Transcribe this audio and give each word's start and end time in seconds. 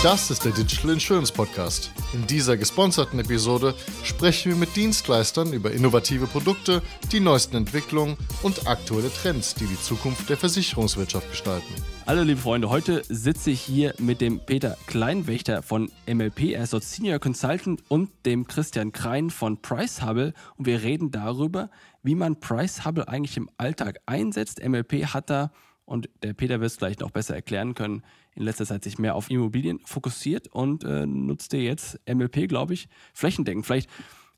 Das 0.00 0.30
ist 0.30 0.44
der 0.44 0.52
Digital 0.52 0.92
Insurance 0.92 1.32
Podcast. 1.32 1.90
In 2.12 2.24
dieser 2.24 2.56
gesponserten 2.56 3.18
Episode 3.18 3.74
sprechen 4.04 4.52
wir 4.52 4.56
mit 4.56 4.76
Dienstleistern 4.76 5.52
über 5.52 5.72
innovative 5.72 6.28
Produkte, 6.28 6.82
die 7.10 7.18
neuesten 7.18 7.56
Entwicklungen 7.56 8.16
und 8.44 8.68
aktuelle 8.68 9.10
Trends, 9.10 9.56
die 9.56 9.66
die 9.66 9.80
Zukunft 9.80 10.30
der 10.30 10.36
Versicherungswirtschaft 10.36 11.28
gestalten. 11.28 11.74
Hallo 12.06 12.22
liebe 12.22 12.40
Freunde, 12.40 12.70
heute 12.70 13.02
sitze 13.08 13.50
ich 13.50 13.60
hier 13.60 13.92
mit 13.98 14.20
dem 14.20 14.38
Peter 14.38 14.76
Kleinwächter 14.86 15.64
von 15.64 15.90
MLP, 16.06 16.52
er 16.52 16.62
ist 16.62 16.74
dort 16.74 16.84
Senior 16.84 17.18
Consultant 17.18 17.82
und 17.88 18.10
dem 18.24 18.46
Christian 18.46 18.92
Krein 18.92 19.30
von 19.30 19.60
Price 19.60 20.00
Hubble 20.00 20.32
und 20.58 20.66
wir 20.66 20.84
reden 20.84 21.10
darüber, 21.10 21.70
wie 22.04 22.14
man 22.14 22.38
Price 22.38 22.84
Hubble 22.84 23.08
eigentlich 23.08 23.36
im 23.36 23.50
Alltag 23.58 23.98
einsetzt. 24.06 24.64
MLP 24.64 25.06
hat 25.06 25.28
da 25.28 25.50
und 25.86 26.08
der 26.22 26.34
Peter 26.34 26.60
wird 26.60 26.70
es 26.70 26.76
gleich 26.76 26.98
noch 26.98 27.10
besser 27.10 27.34
erklären 27.34 27.74
können, 27.74 28.04
in 28.38 28.44
letzter 28.44 28.66
Zeit 28.66 28.84
sich 28.84 28.98
mehr 28.98 29.16
auf 29.16 29.30
Immobilien 29.30 29.80
fokussiert 29.84 30.48
und 30.48 30.84
äh, 30.84 31.06
nutzte 31.06 31.56
jetzt 31.56 32.00
MLP, 32.08 32.48
glaube 32.48 32.74
ich, 32.74 32.88
flächendeckend. 33.12 33.66
Vielleicht, 33.66 33.90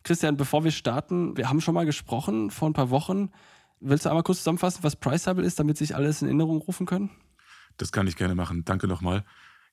Christian, 0.02 0.36
bevor 0.36 0.64
wir 0.64 0.70
starten, 0.70 1.36
wir 1.36 1.50
haben 1.50 1.60
schon 1.60 1.74
mal 1.74 1.84
gesprochen 1.84 2.50
vor 2.50 2.68
ein 2.68 2.72
paar 2.72 2.90
Wochen. 2.90 3.30
Willst 3.78 4.06
du 4.06 4.08
einmal 4.08 4.22
kurz 4.22 4.38
zusammenfassen, 4.38 4.82
was 4.82 4.96
Priceable 4.96 5.44
ist, 5.44 5.58
damit 5.58 5.76
sich 5.76 5.94
alles 5.94 6.22
in 6.22 6.28
Erinnerung 6.28 6.58
rufen 6.62 6.86
können? 6.86 7.10
Das 7.76 7.92
kann 7.92 8.06
ich 8.06 8.16
gerne 8.16 8.34
machen. 8.34 8.64
Danke 8.64 8.88
nochmal. 8.88 9.24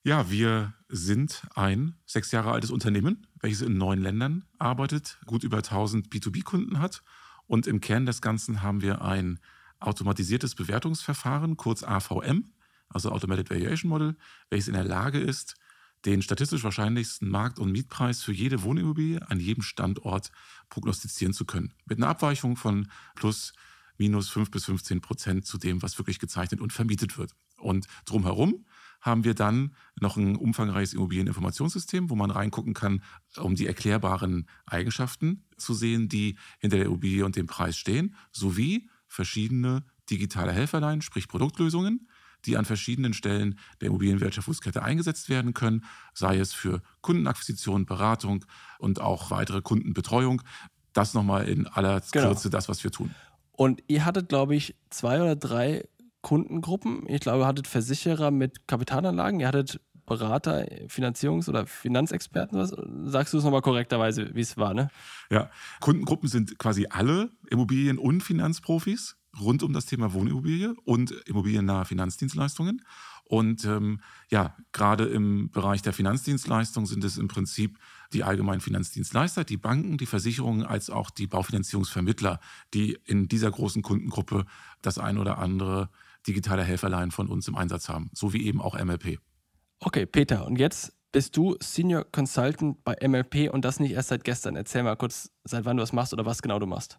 Ja, 0.02 0.30
wir 0.30 0.74
sind 0.88 1.42
ein 1.54 1.94
sechs 2.06 2.30
Jahre 2.30 2.52
altes 2.52 2.70
Unternehmen, 2.70 3.26
welches 3.40 3.62
in 3.62 3.78
neun 3.78 3.98
Ländern 3.98 4.44
arbeitet, 4.58 5.18
gut 5.26 5.42
über 5.42 5.58
1000 5.58 6.08
B2B-Kunden 6.08 6.80
hat. 6.80 7.02
Und 7.46 7.66
im 7.66 7.80
Kern 7.80 8.04
des 8.04 8.20
Ganzen 8.20 8.62
haben 8.62 8.82
wir 8.82 9.02
ein 9.02 9.40
automatisiertes 9.80 10.54
Bewertungsverfahren, 10.54 11.56
kurz 11.56 11.82
AVM, 11.82 12.44
also 12.88 13.10
Automated 13.10 13.50
Valuation 13.50 13.88
Model, 13.88 14.16
welches 14.50 14.68
in 14.68 14.74
der 14.74 14.84
Lage 14.84 15.18
ist, 15.18 15.54
den 16.04 16.22
statistisch 16.22 16.64
wahrscheinlichsten 16.64 17.28
Markt- 17.28 17.58
und 17.58 17.72
Mietpreis 17.72 18.22
für 18.22 18.32
jede 18.32 18.62
Wohnimmobilie 18.62 19.20
an 19.28 19.40
jedem 19.40 19.62
Standort 19.62 20.30
prognostizieren 20.68 21.34
zu 21.34 21.44
können. 21.44 21.74
Mit 21.86 21.98
einer 21.98 22.08
Abweichung 22.08 22.56
von 22.56 22.88
plus 23.16 23.52
minus 23.96 24.28
5 24.28 24.50
bis 24.50 24.64
15 24.66 25.00
Prozent 25.00 25.46
zu 25.46 25.58
dem, 25.58 25.82
was 25.82 25.98
wirklich 25.98 26.18
gezeichnet 26.18 26.60
und 26.60 26.72
vermietet 26.72 27.18
wird. 27.18 27.32
Und 27.58 27.86
drumherum 28.04 28.64
haben 29.00 29.24
wir 29.24 29.34
dann 29.34 29.74
noch 30.00 30.16
ein 30.16 30.36
umfangreiches 30.36 30.94
Immobilieninformationssystem, 30.94 32.10
wo 32.10 32.14
man 32.14 32.30
reingucken 32.30 32.74
kann, 32.74 33.02
um 33.36 33.54
die 33.54 33.66
erklärbaren 33.66 34.48
Eigenschaften 34.66 35.44
zu 35.56 35.74
sehen, 35.74 36.08
die 36.08 36.36
hinter 36.58 36.76
der 36.76 36.86
Immobilie 36.86 37.24
und 37.24 37.36
dem 37.36 37.46
Preis 37.46 37.76
stehen, 37.76 38.14
sowie 38.32 38.88
verschiedene 39.06 39.84
digitale 40.10 40.52
Helferlein, 40.52 41.02
sprich 41.02 41.28
Produktlösungen, 41.28 42.08
die 42.46 42.56
an 42.56 42.64
verschiedenen 42.64 43.12
Stellen 43.14 43.58
der 43.80 43.88
Immobilienwirtschaftskette 43.88 44.82
eingesetzt 44.82 45.28
werden 45.28 45.54
können, 45.54 45.84
sei 46.14 46.38
es 46.38 46.52
für 46.52 46.82
Kundenakquisition, 47.00 47.86
Beratung 47.86 48.44
und 48.78 49.00
auch 49.00 49.30
weitere 49.30 49.60
Kundenbetreuung. 49.60 50.42
Das 50.92 51.14
nochmal 51.14 51.48
in 51.48 51.66
aller 51.66 52.00
genau. 52.12 52.28
Kürze 52.28 52.50
das, 52.50 52.68
was 52.68 52.82
wir 52.84 52.90
tun. 52.90 53.14
Und 53.52 53.82
ihr 53.88 54.04
hattet, 54.04 54.28
glaube 54.28 54.54
ich, 54.54 54.76
zwei 54.90 55.20
oder 55.20 55.36
drei 55.36 55.88
Kundengruppen. 56.20 57.04
Ich 57.08 57.20
glaube, 57.20 57.42
ihr 57.42 57.46
hattet 57.46 57.66
Versicherer 57.66 58.30
mit 58.30 58.66
Kapitalanlagen, 58.66 59.40
ihr 59.40 59.48
hattet 59.48 59.80
Berater, 60.06 60.64
Finanzierungs- 60.88 61.48
oder 61.48 61.66
Finanzexperten. 61.66 62.58
Was? 62.58 62.74
Sagst 63.10 63.34
du 63.34 63.38
es 63.38 63.44
nochmal 63.44 63.60
korrekterweise, 63.60 64.34
wie 64.34 64.40
es 64.40 64.56
war, 64.56 64.72
ne? 64.72 64.90
Ja, 65.30 65.50
Kundengruppen 65.80 66.28
sind 66.28 66.58
quasi 66.58 66.86
alle 66.88 67.30
Immobilien- 67.50 67.98
und 67.98 68.22
Finanzprofis 68.22 69.17
rund 69.40 69.62
um 69.62 69.72
das 69.72 69.86
Thema 69.86 70.12
Wohnimmobilie 70.12 70.74
und 70.84 71.10
immobiliennahe 71.26 71.84
Finanzdienstleistungen. 71.84 72.82
Und 73.24 73.64
ähm, 73.66 74.00
ja, 74.30 74.56
gerade 74.72 75.04
im 75.04 75.50
Bereich 75.50 75.82
der 75.82 75.92
Finanzdienstleistung 75.92 76.86
sind 76.86 77.04
es 77.04 77.18
im 77.18 77.28
Prinzip 77.28 77.78
die 78.12 78.24
allgemeinen 78.24 78.62
Finanzdienstleister, 78.62 79.44
die 79.44 79.58
Banken, 79.58 79.98
die 79.98 80.06
Versicherungen 80.06 80.64
als 80.64 80.88
auch 80.88 81.10
die 81.10 81.26
Baufinanzierungsvermittler, 81.26 82.40
die 82.72 82.98
in 83.04 83.28
dieser 83.28 83.50
großen 83.50 83.82
Kundengruppe 83.82 84.46
das 84.80 84.98
ein 84.98 85.18
oder 85.18 85.38
andere 85.38 85.90
digitale 86.26 86.64
Helferlein 86.64 87.10
von 87.10 87.28
uns 87.28 87.48
im 87.48 87.56
Einsatz 87.56 87.88
haben, 87.88 88.10
so 88.14 88.32
wie 88.32 88.46
eben 88.46 88.62
auch 88.62 88.82
MLP. 88.82 89.18
Okay, 89.80 90.06
Peter, 90.06 90.46
und 90.46 90.58
jetzt 90.58 90.94
bist 91.12 91.36
du 91.36 91.56
Senior 91.60 92.04
Consultant 92.10 92.82
bei 92.82 92.96
MLP 93.06 93.50
und 93.52 93.64
das 93.64 93.78
nicht 93.78 93.92
erst 93.92 94.08
seit 94.08 94.24
gestern. 94.24 94.56
Erzähl 94.56 94.82
mal 94.82 94.96
kurz, 94.96 95.30
seit 95.44 95.64
wann 95.64 95.76
du 95.76 95.82
das 95.82 95.92
machst 95.92 96.12
oder 96.12 96.26
was 96.26 96.42
genau 96.42 96.58
du 96.58 96.66
machst. 96.66 96.98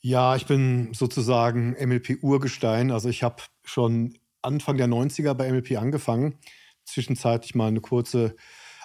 Ja, 0.00 0.36
ich 0.36 0.46
bin 0.46 0.94
sozusagen 0.94 1.72
MLP-Urgestein. 1.72 2.90
Also 2.90 3.08
ich 3.08 3.22
habe 3.22 3.42
schon 3.64 4.16
Anfang 4.42 4.76
der 4.76 4.86
90er 4.86 5.34
bei 5.34 5.50
MLP 5.50 5.76
angefangen. 5.76 6.38
Zwischenzeitlich 6.84 7.54
mal 7.54 7.68
eine 7.68 7.80
kurze 7.80 8.36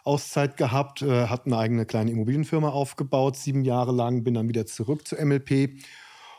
Auszeit 0.03 0.57
gehabt, 0.57 1.01
äh, 1.01 1.27
hatte 1.27 1.45
eine 1.45 1.57
eigene 1.57 1.85
kleine 1.85 2.11
Immobilienfirma 2.11 2.69
aufgebaut, 2.69 3.37
sieben 3.37 3.63
Jahre 3.63 3.93
lang, 3.93 4.23
bin 4.23 4.33
dann 4.33 4.49
wieder 4.49 4.65
zurück 4.65 5.07
zu 5.07 5.15
MLP 5.15 5.79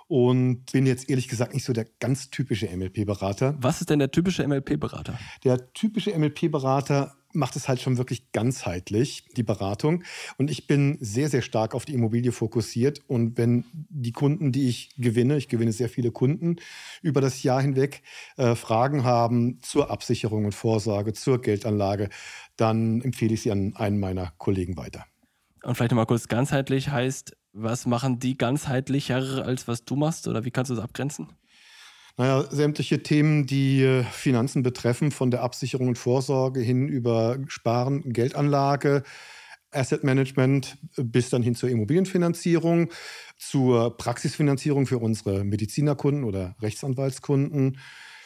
und 0.06 0.70
bin 0.72 0.86
jetzt 0.86 1.08
ehrlich 1.08 1.28
gesagt 1.28 1.54
nicht 1.54 1.64
so 1.64 1.72
der 1.72 1.86
ganz 1.98 2.28
typische 2.28 2.68
MLP-Berater. 2.68 3.56
Was 3.58 3.80
ist 3.80 3.88
denn 3.88 4.00
der 4.00 4.10
typische 4.10 4.46
MLP-Berater? 4.46 5.18
Der 5.44 5.72
typische 5.72 6.16
MLP-Berater 6.16 7.16
macht 7.34 7.56
es 7.56 7.68
halt 7.68 7.80
schon 7.80 7.98
wirklich 7.98 8.32
ganzheitlich, 8.32 9.24
die 9.36 9.42
Beratung. 9.42 10.02
Und 10.38 10.50
ich 10.50 10.66
bin 10.66 10.98
sehr, 11.00 11.28
sehr 11.28 11.42
stark 11.42 11.74
auf 11.74 11.84
die 11.84 11.94
Immobilie 11.94 12.32
fokussiert. 12.32 13.00
Und 13.06 13.36
wenn 13.38 13.64
die 13.72 14.12
Kunden, 14.12 14.52
die 14.52 14.68
ich 14.68 14.90
gewinne, 14.96 15.36
ich 15.36 15.48
gewinne 15.48 15.72
sehr 15.72 15.88
viele 15.88 16.10
Kunden 16.10 16.56
über 17.02 17.20
das 17.20 17.42
Jahr 17.42 17.60
hinweg, 17.60 18.02
äh, 18.36 18.54
Fragen 18.54 19.04
haben 19.04 19.58
zur 19.62 19.90
Absicherung 19.90 20.44
und 20.44 20.54
Vorsorge, 20.54 21.12
zur 21.12 21.40
Geldanlage, 21.40 22.08
dann 22.56 23.00
empfehle 23.00 23.34
ich 23.34 23.42
sie 23.42 23.50
an 23.50 23.74
einen 23.76 23.98
meiner 23.98 24.32
Kollegen 24.38 24.76
weiter. 24.76 25.04
Und 25.62 25.74
vielleicht 25.74 25.92
nochmal 25.92 26.06
kurz 26.06 26.28
ganzheitlich 26.28 26.90
heißt, 26.90 27.36
was 27.52 27.86
machen 27.86 28.18
die 28.18 28.36
ganzheitlicher 28.36 29.44
als 29.44 29.68
was 29.68 29.84
du 29.84 29.96
machst 29.96 30.28
oder 30.28 30.44
wie 30.44 30.50
kannst 30.50 30.70
du 30.70 30.74
das 30.74 30.84
abgrenzen? 30.84 31.28
Naja, 32.16 32.44
sämtliche 32.48 33.02
Themen, 33.02 33.44
die 33.46 33.82
äh, 33.82 34.04
Finanzen 34.04 34.62
betreffen, 34.62 35.10
von 35.10 35.32
der 35.32 35.42
Absicherung 35.42 35.88
und 35.88 35.98
Vorsorge 35.98 36.60
hin 36.60 36.86
über 36.86 37.38
Sparen, 37.48 38.12
Geldanlage, 38.12 39.02
Asset 39.72 40.04
Management 40.04 40.78
bis 40.96 41.30
dann 41.30 41.42
hin 41.42 41.56
zur 41.56 41.70
Immobilienfinanzierung, 41.70 42.90
zur 43.36 43.96
Praxisfinanzierung 43.96 44.86
für 44.86 44.98
unsere 44.98 45.42
Medizinerkunden 45.42 46.22
oder 46.22 46.54
Rechtsanwaltskunden 46.62 47.78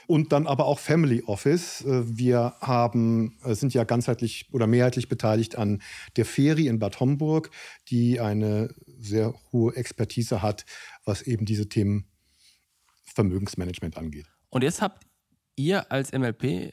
und 0.07 0.33
dann 0.33 0.47
aber 0.47 0.67
auch 0.67 0.79
Family 0.79 1.23
Office. 1.27 1.83
Äh, 1.83 2.19
wir 2.19 2.57
haben, 2.61 3.39
äh, 3.45 3.55
sind 3.55 3.73
ja 3.73 3.85
ganzheitlich 3.85 4.49
oder 4.53 4.67
mehrheitlich 4.67 5.09
beteiligt 5.09 5.57
an 5.57 5.81
der 6.17 6.27
Feri 6.27 6.67
in 6.67 6.79
Bad 6.79 7.01
Homburg, 7.01 7.51
die 7.89 8.21
eine 8.21 8.75
sehr 8.99 9.35
hohe 9.53 9.75
Expertise 9.77 10.43
hat, 10.43 10.67
was 11.07 11.23
eben 11.23 11.47
diese 11.47 11.71
Themen 11.71 12.07
Vermögensmanagement 13.19 13.97
angeht. 13.97 14.27
Und 14.49 14.63
jetzt 14.63 14.81
habt 14.81 15.05
ihr 15.57 15.91
als 15.91 16.13
MLP, 16.13 16.73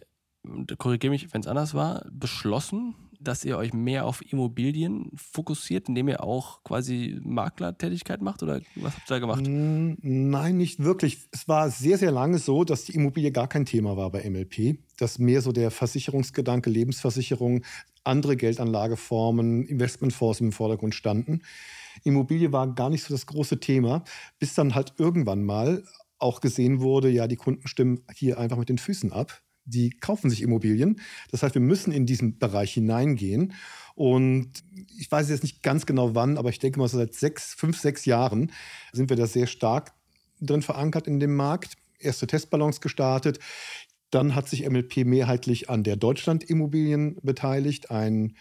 korrigiere 0.77 1.09
mich, 1.09 1.33
wenn 1.33 1.41
es 1.41 1.47
anders 1.47 1.73
war, 1.73 2.05
beschlossen, 2.11 2.93
dass 3.19 3.43
ihr 3.43 3.57
euch 3.57 3.73
mehr 3.73 4.05
auf 4.05 4.21
Immobilien 4.31 5.09
fokussiert, 5.15 5.89
indem 5.89 6.07
ihr 6.07 6.23
auch 6.23 6.63
quasi 6.63 7.19
Maklertätigkeit 7.23 8.21
macht? 8.21 8.43
Oder 8.43 8.61
was 8.75 8.95
habt 8.95 9.09
ihr 9.09 9.15
da 9.15 9.19
gemacht? 9.19 9.41
Nein, 9.43 10.57
nicht 10.57 10.83
wirklich. 10.83 11.17
Es 11.31 11.47
war 11.47 11.71
sehr, 11.71 11.97
sehr 11.97 12.11
lange 12.11 12.37
so, 12.37 12.63
dass 12.63 12.85
die 12.85 12.93
Immobilie 12.93 13.31
gar 13.31 13.47
kein 13.47 13.65
Thema 13.65 13.97
war 13.97 14.11
bei 14.11 14.29
MLP. 14.29 14.77
Dass 14.99 15.17
mehr 15.17 15.41
so 15.41 15.51
der 15.51 15.71
Versicherungsgedanke, 15.71 16.69
Lebensversicherung, 16.69 17.63
andere 18.03 18.37
Geldanlageformen, 18.37 19.65
Investmentfonds 19.65 20.41
im 20.41 20.51
Vordergrund 20.51 20.93
standen. 20.93 21.41
Immobilie 22.03 22.51
war 22.51 22.71
gar 22.75 22.91
nicht 22.91 23.03
so 23.03 23.13
das 23.15 23.25
große 23.25 23.59
Thema, 23.59 24.03
bis 24.37 24.53
dann 24.53 24.75
halt 24.75 24.93
irgendwann 24.99 25.43
mal 25.43 25.83
auch 26.17 26.41
gesehen 26.41 26.81
wurde, 26.81 27.09
ja, 27.09 27.27
die 27.27 27.35
Kunden 27.35 27.67
stimmen 27.67 28.03
hier 28.13 28.39
einfach 28.39 28.57
mit 28.57 28.69
den 28.69 28.77
Füßen 28.77 29.11
ab. 29.11 29.41
Die 29.65 29.89
kaufen 29.89 30.29
sich 30.29 30.41
Immobilien. 30.41 31.01
Das 31.31 31.41
heißt, 31.41 31.55
wir 31.55 31.61
müssen 31.61 31.91
in 31.91 32.05
diesen 32.05 32.37
Bereich 32.37 32.73
hineingehen. 32.73 33.53
Und 33.95 34.51
ich 34.97 35.11
weiß 35.11 35.29
jetzt 35.29 35.43
nicht 35.43 35.63
ganz 35.63 35.85
genau 35.85 36.13
wann, 36.13 36.37
aber 36.37 36.49
ich 36.49 36.59
denke 36.59 36.79
mal, 36.79 36.87
so 36.87 36.97
seit 36.97 37.13
sechs, 37.15 37.53
fünf, 37.53 37.79
sechs 37.79 38.05
Jahren 38.05 38.51
sind 38.91 39.09
wir 39.09 39.17
da 39.17 39.25
sehr 39.25 39.47
stark 39.47 39.93
drin 40.39 40.61
verankert 40.61 41.07
in 41.07 41.19
dem 41.19 41.35
Markt. 41.35 41.75
Erste 41.97 42.27
Testballons 42.27 42.81
gestartet. 42.81 43.39
Dann 44.11 44.35
hat 44.35 44.47
sich 44.47 44.69
MLP 44.69 44.97
mehrheitlich 45.05 45.69
an 45.69 45.83
der 45.83 45.95
Deutschland-Immobilien 45.95 47.17
beteiligt, 47.23 47.89
ein 47.89 48.35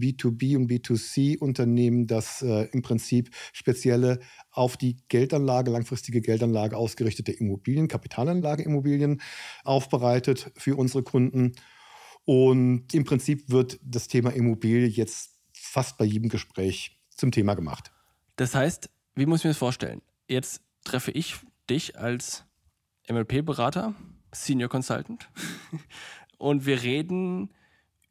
B2B 0.00 0.56
und 0.56 0.70
B2C-Unternehmen, 0.70 2.06
das 2.06 2.42
äh, 2.42 2.68
im 2.72 2.82
Prinzip 2.82 3.30
spezielle 3.52 4.20
auf 4.50 4.76
die 4.76 4.96
Geldanlage, 5.08 5.70
langfristige 5.70 6.20
Geldanlage 6.20 6.76
ausgerichtete 6.76 7.32
Immobilien, 7.32 7.88
Kapitalanlage 7.88 8.62
Immobilien 8.62 9.20
aufbereitet 9.64 10.52
für 10.56 10.76
unsere 10.76 11.02
Kunden. 11.02 11.52
Und 12.24 12.92
im 12.94 13.04
Prinzip 13.04 13.50
wird 13.50 13.78
das 13.82 14.08
Thema 14.08 14.30
Immobilie 14.30 14.86
jetzt 14.86 15.38
fast 15.52 15.98
bei 15.98 16.04
jedem 16.04 16.28
Gespräch 16.28 17.00
zum 17.10 17.30
Thema 17.30 17.54
gemacht. 17.54 17.92
Das 18.36 18.54
heißt, 18.54 18.90
wie 19.14 19.26
muss 19.26 19.40
ich 19.40 19.44
mir 19.44 19.50
das 19.50 19.58
vorstellen? 19.58 20.02
Jetzt 20.28 20.62
treffe 20.84 21.10
ich 21.10 21.36
dich 21.68 21.98
als 21.98 22.44
MLP-Berater, 23.08 23.94
Senior 24.32 24.68
Consultant, 24.68 25.28
und 26.38 26.66
wir 26.66 26.82
reden 26.82 27.50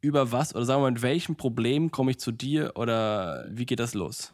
über 0.00 0.32
was 0.32 0.54
oder 0.54 0.64
sagen 0.64 0.80
wir 0.80 0.86
mal, 0.86 0.92
mit 0.92 1.02
welchem 1.02 1.36
Problem 1.36 1.90
komme 1.90 2.12
ich 2.12 2.18
zu 2.18 2.32
dir 2.32 2.72
oder 2.74 3.46
wie 3.50 3.66
geht 3.66 3.80
das 3.80 3.94
los? 3.94 4.32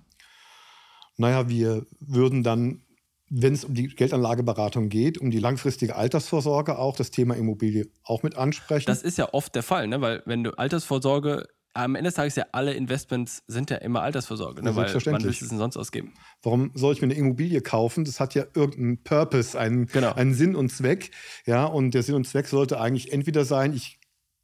Naja, 1.16 1.48
wir 1.48 1.86
würden 2.00 2.42
dann, 2.42 2.82
wenn 3.30 3.54
es 3.54 3.64
um 3.64 3.74
die 3.74 3.88
Geldanlageberatung 3.88 4.88
geht, 4.88 5.18
um 5.18 5.30
die 5.30 5.38
langfristige 5.38 5.96
Altersvorsorge 5.96 6.78
auch, 6.78 6.96
das 6.96 7.10
Thema 7.10 7.34
Immobilie 7.34 7.86
auch 8.04 8.22
mit 8.22 8.36
ansprechen. 8.36 8.86
Das 8.86 9.02
ist 9.02 9.18
ja 9.18 9.32
oft 9.32 9.54
der 9.54 9.62
Fall, 9.62 9.88
ne? 9.88 10.00
weil 10.00 10.22
wenn 10.26 10.44
du 10.44 10.50
Altersvorsorge, 10.52 11.48
am 11.76 11.94
Ende 11.94 12.08
des 12.08 12.14
Tages 12.14 12.36
ja 12.36 12.46
alle 12.52 12.72
Investments 12.72 13.42
sind 13.46 13.70
ja 13.70 13.76
immer 13.76 14.00
Altersvorsorge, 14.02 14.62
ne? 14.62 14.74
Weil 14.74 14.94
wann 14.94 15.24
willst 15.24 15.42
du 15.42 15.44
es 15.44 15.50
denn 15.50 15.58
sonst 15.58 15.76
ausgeben? 15.76 16.14
Warum 16.42 16.70
soll 16.74 16.94
ich 16.94 17.02
mir 17.02 17.06
eine 17.06 17.14
Immobilie 17.14 17.60
kaufen? 17.60 18.04
Das 18.04 18.18
hat 18.18 18.34
ja 18.34 18.44
irgendeinen 18.54 19.02
Purpose, 19.02 19.58
einen, 19.58 19.86
Genau. 19.86 20.14
einen 20.14 20.32
Sinn 20.32 20.56
und 20.56 20.70
Zweck. 20.70 21.10
Ja, 21.44 21.66
und 21.66 21.92
der 21.92 22.02
Sinn 22.02 22.14
und 22.14 22.26
Zweck 22.26 22.46
sollte 22.46 22.80
eigentlich 22.80 23.12
entweder 23.12 23.44
sein, 23.44 23.74
ich 23.74 23.98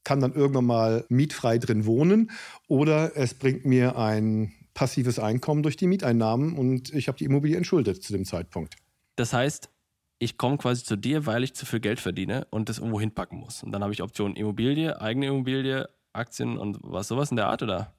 kann 0.04 0.20
dann 0.20 0.34
irgendwann 0.34 0.64
mal 0.64 1.04
mietfrei 1.08 1.58
drin 1.58 1.86
wohnen 1.86 2.30
oder 2.68 3.16
es 3.16 3.34
bringt 3.34 3.64
mir 3.64 3.96
ein 3.96 4.52
passives 4.74 5.18
Einkommen 5.18 5.62
durch 5.62 5.76
die 5.76 5.86
Mieteinnahmen 5.86 6.56
und 6.56 6.92
ich 6.94 7.08
habe 7.08 7.18
die 7.18 7.24
Immobilie 7.24 7.56
entschuldet 7.56 8.02
zu 8.02 8.12
dem 8.12 8.24
Zeitpunkt. 8.24 8.76
Das 9.16 9.32
heißt, 9.32 9.70
ich 10.18 10.38
komme 10.38 10.56
quasi 10.56 10.84
zu 10.84 10.96
dir, 10.96 11.26
weil 11.26 11.42
ich 11.44 11.54
zu 11.54 11.66
viel 11.66 11.80
Geld 11.80 12.00
verdiene 12.00 12.46
und 12.50 12.68
das 12.68 12.78
irgendwo 12.78 13.00
hinpacken 13.00 13.38
muss. 13.38 13.62
Und 13.62 13.72
dann 13.72 13.82
habe 13.82 13.92
ich 13.92 14.02
Optionen 14.02 14.36
Immobilie, 14.36 15.00
eigene 15.00 15.26
Immobilie, 15.26 15.88
Aktien 16.12 16.58
und 16.58 16.78
was 16.82 17.08
sowas 17.08 17.30
in 17.30 17.36
der 17.36 17.48
Art, 17.48 17.62
oder? 17.62 17.92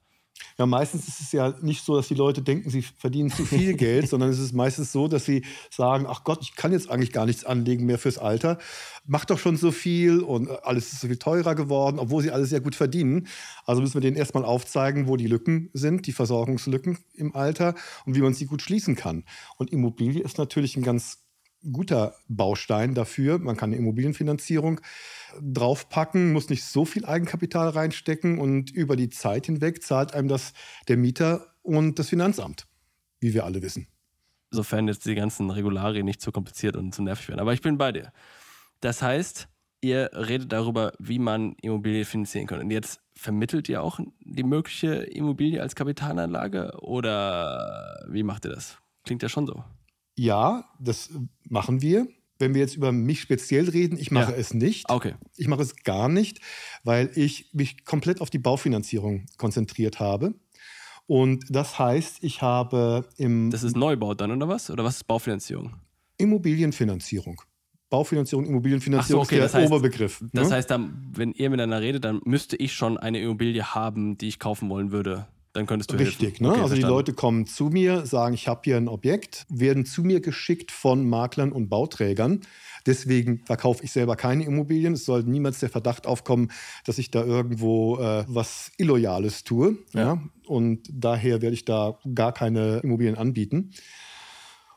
Ja, 0.58 0.66
meistens 0.66 1.08
ist 1.08 1.20
es 1.20 1.32
ja 1.32 1.54
nicht 1.62 1.84
so, 1.84 1.96
dass 1.96 2.08
die 2.08 2.14
Leute 2.14 2.42
denken, 2.42 2.70
sie 2.70 2.82
verdienen 2.82 3.30
zu 3.30 3.44
viel 3.44 3.74
Geld, 3.76 4.08
sondern 4.08 4.30
es 4.30 4.38
ist 4.38 4.52
meistens 4.52 4.92
so, 4.92 5.08
dass 5.08 5.24
sie 5.24 5.44
sagen, 5.70 6.06
ach 6.08 6.24
Gott, 6.24 6.40
ich 6.42 6.54
kann 6.54 6.72
jetzt 6.72 6.90
eigentlich 6.90 7.12
gar 7.12 7.26
nichts 7.26 7.44
anlegen 7.44 7.86
mehr 7.86 7.98
fürs 7.98 8.18
Alter. 8.18 8.58
Macht 9.04 9.30
doch 9.30 9.38
schon 9.38 9.56
so 9.56 9.70
viel 9.70 10.20
und 10.20 10.48
alles 10.64 10.92
ist 10.92 11.00
so 11.00 11.08
viel 11.08 11.18
teurer 11.18 11.54
geworden, 11.54 11.98
obwohl 11.98 12.22
sie 12.22 12.30
alles 12.30 12.50
sehr 12.50 12.60
gut 12.60 12.74
verdienen. 12.74 13.26
Also 13.66 13.80
müssen 13.80 13.94
wir 13.94 14.00
denen 14.00 14.16
erstmal 14.16 14.44
aufzeigen, 14.44 15.08
wo 15.08 15.16
die 15.16 15.26
Lücken 15.26 15.70
sind, 15.72 16.06
die 16.06 16.12
Versorgungslücken 16.12 16.98
im 17.14 17.34
Alter 17.34 17.74
und 18.06 18.14
wie 18.14 18.20
man 18.20 18.34
sie 18.34 18.46
gut 18.46 18.62
schließen 18.62 18.96
kann. 18.96 19.24
Und 19.56 19.72
Immobilie 19.72 20.22
ist 20.22 20.38
natürlich 20.38 20.76
ein 20.76 20.82
ganz 20.82 21.23
guter 21.72 22.14
Baustein 22.28 22.94
dafür. 22.94 23.38
Man 23.38 23.56
kann 23.56 23.70
eine 23.70 23.78
Immobilienfinanzierung 23.78 24.80
draufpacken, 25.42 26.32
muss 26.32 26.48
nicht 26.48 26.64
so 26.64 26.84
viel 26.84 27.04
Eigenkapital 27.04 27.68
reinstecken 27.70 28.38
und 28.38 28.70
über 28.70 28.96
die 28.96 29.08
Zeit 29.08 29.46
hinweg 29.46 29.82
zahlt 29.82 30.14
einem 30.14 30.28
das 30.28 30.52
der 30.88 30.96
Mieter 30.96 31.54
und 31.62 31.98
das 31.98 32.08
Finanzamt, 32.08 32.66
wie 33.20 33.34
wir 33.34 33.44
alle 33.44 33.62
wissen. 33.62 33.88
Sofern 34.50 34.86
jetzt 34.86 35.06
die 35.06 35.14
ganzen 35.14 35.50
Regularien 35.50 36.04
nicht 36.04 36.20
zu 36.20 36.30
kompliziert 36.30 36.76
und 36.76 36.94
zu 36.94 37.02
nervig 37.02 37.28
werden. 37.28 37.40
Aber 37.40 37.52
ich 37.52 37.62
bin 37.62 37.78
bei 37.78 37.90
dir. 37.90 38.12
Das 38.80 39.02
heißt, 39.02 39.48
ihr 39.80 40.10
redet 40.12 40.52
darüber, 40.52 40.92
wie 40.98 41.18
man 41.18 41.54
Immobilie 41.60 42.04
finanzieren 42.04 42.46
kann. 42.46 42.60
Und 42.60 42.70
jetzt 42.70 43.00
vermittelt 43.16 43.68
ihr 43.68 43.82
auch 43.82 44.00
die 44.20 44.44
mögliche 44.44 44.94
Immobilie 44.94 45.60
als 45.60 45.74
Kapitalanlage 45.74 46.72
oder 46.80 48.04
wie 48.08 48.22
macht 48.22 48.44
ihr 48.46 48.52
das? 48.52 48.78
Klingt 49.04 49.22
ja 49.22 49.28
schon 49.28 49.46
so. 49.46 49.64
Ja, 50.16 50.64
das 50.78 51.10
machen 51.48 51.82
wir. 51.82 52.06
Wenn 52.38 52.52
wir 52.54 52.60
jetzt 52.60 52.76
über 52.76 52.90
mich 52.92 53.20
speziell 53.20 53.68
reden, 53.68 53.96
ich 53.98 54.10
mache 54.10 54.32
Ja. 54.32 54.38
es 54.38 54.52
nicht. 54.54 54.90
Okay. 54.90 55.14
Ich 55.36 55.46
mache 55.48 55.62
es 55.62 55.76
gar 55.84 56.08
nicht, 56.08 56.40
weil 56.82 57.10
ich 57.14 57.50
mich 57.52 57.84
komplett 57.84 58.20
auf 58.20 58.28
die 58.30 58.38
Baufinanzierung 58.38 59.26
konzentriert 59.38 60.00
habe. 60.00 60.34
Und 61.06 61.44
das 61.50 61.78
heißt, 61.78 62.18
ich 62.24 62.42
habe 62.42 63.06
im 63.18 63.50
Das 63.50 63.62
ist 63.62 63.76
Neubau 63.76 64.14
dann, 64.14 64.30
oder 64.32 64.48
was? 64.48 64.70
Oder 64.70 64.84
was 64.84 64.96
ist 64.96 65.04
Baufinanzierung? 65.04 65.74
Immobilienfinanzierung. 66.18 67.40
Baufinanzierung, 67.90 68.46
Immobilienfinanzierung 68.46 69.22
so, 69.24 69.26
okay, 69.26 69.36
ist 69.36 69.42
das 69.44 69.52
der 69.52 69.60
heißt- 69.62 69.66
Oberbegriff. 69.66 70.24
Das 70.32 70.48
ne? 70.48 70.56
heißt, 70.56 70.70
dann, 70.70 71.06
wenn 71.14 71.32
ihr 71.32 71.50
miteinander 71.50 71.80
redet, 71.80 72.04
dann 72.04 72.20
müsste 72.24 72.56
ich 72.56 72.72
schon 72.72 72.98
eine 72.98 73.20
Immobilie 73.20 73.74
haben, 73.74 74.18
die 74.18 74.26
ich 74.28 74.38
kaufen 74.40 74.68
wollen 74.70 74.90
würde. 74.90 75.28
Dann 75.54 75.66
könntest 75.66 75.92
du 75.92 75.96
Richtig, 75.96 76.30
helfen. 76.30 76.42
ne? 76.42 76.48
Okay, 76.50 76.60
also 76.60 76.74
die 76.74 76.80
verstanden. 76.80 76.96
Leute 76.96 77.12
kommen 77.12 77.46
zu 77.46 77.66
mir, 77.66 78.06
sagen, 78.06 78.34
ich 78.34 78.48
habe 78.48 78.60
hier 78.64 78.76
ein 78.76 78.88
Objekt, 78.88 79.46
werden 79.48 79.86
zu 79.86 80.02
mir 80.02 80.20
geschickt 80.20 80.72
von 80.72 81.08
Maklern 81.08 81.52
und 81.52 81.68
Bauträgern. 81.68 82.40
Deswegen 82.86 83.38
verkaufe 83.46 83.84
ich 83.84 83.92
selber 83.92 84.16
keine 84.16 84.44
Immobilien. 84.44 84.94
Es 84.94 85.04
soll 85.04 85.22
niemals 85.22 85.60
der 85.60 85.70
Verdacht 85.70 86.06
aufkommen, 86.06 86.50
dass 86.84 86.98
ich 86.98 87.10
da 87.12 87.24
irgendwo 87.24 87.98
äh, 87.98 88.24
was 88.26 88.72
Illoyales 88.76 89.44
tue. 89.44 89.78
Ja. 89.92 90.00
Ja. 90.00 90.22
Und 90.46 90.88
daher 90.92 91.40
werde 91.40 91.54
ich 91.54 91.64
da 91.64 91.98
gar 92.14 92.32
keine 92.32 92.78
Immobilien 92.78 93.16
anbieten. 93.16 93.70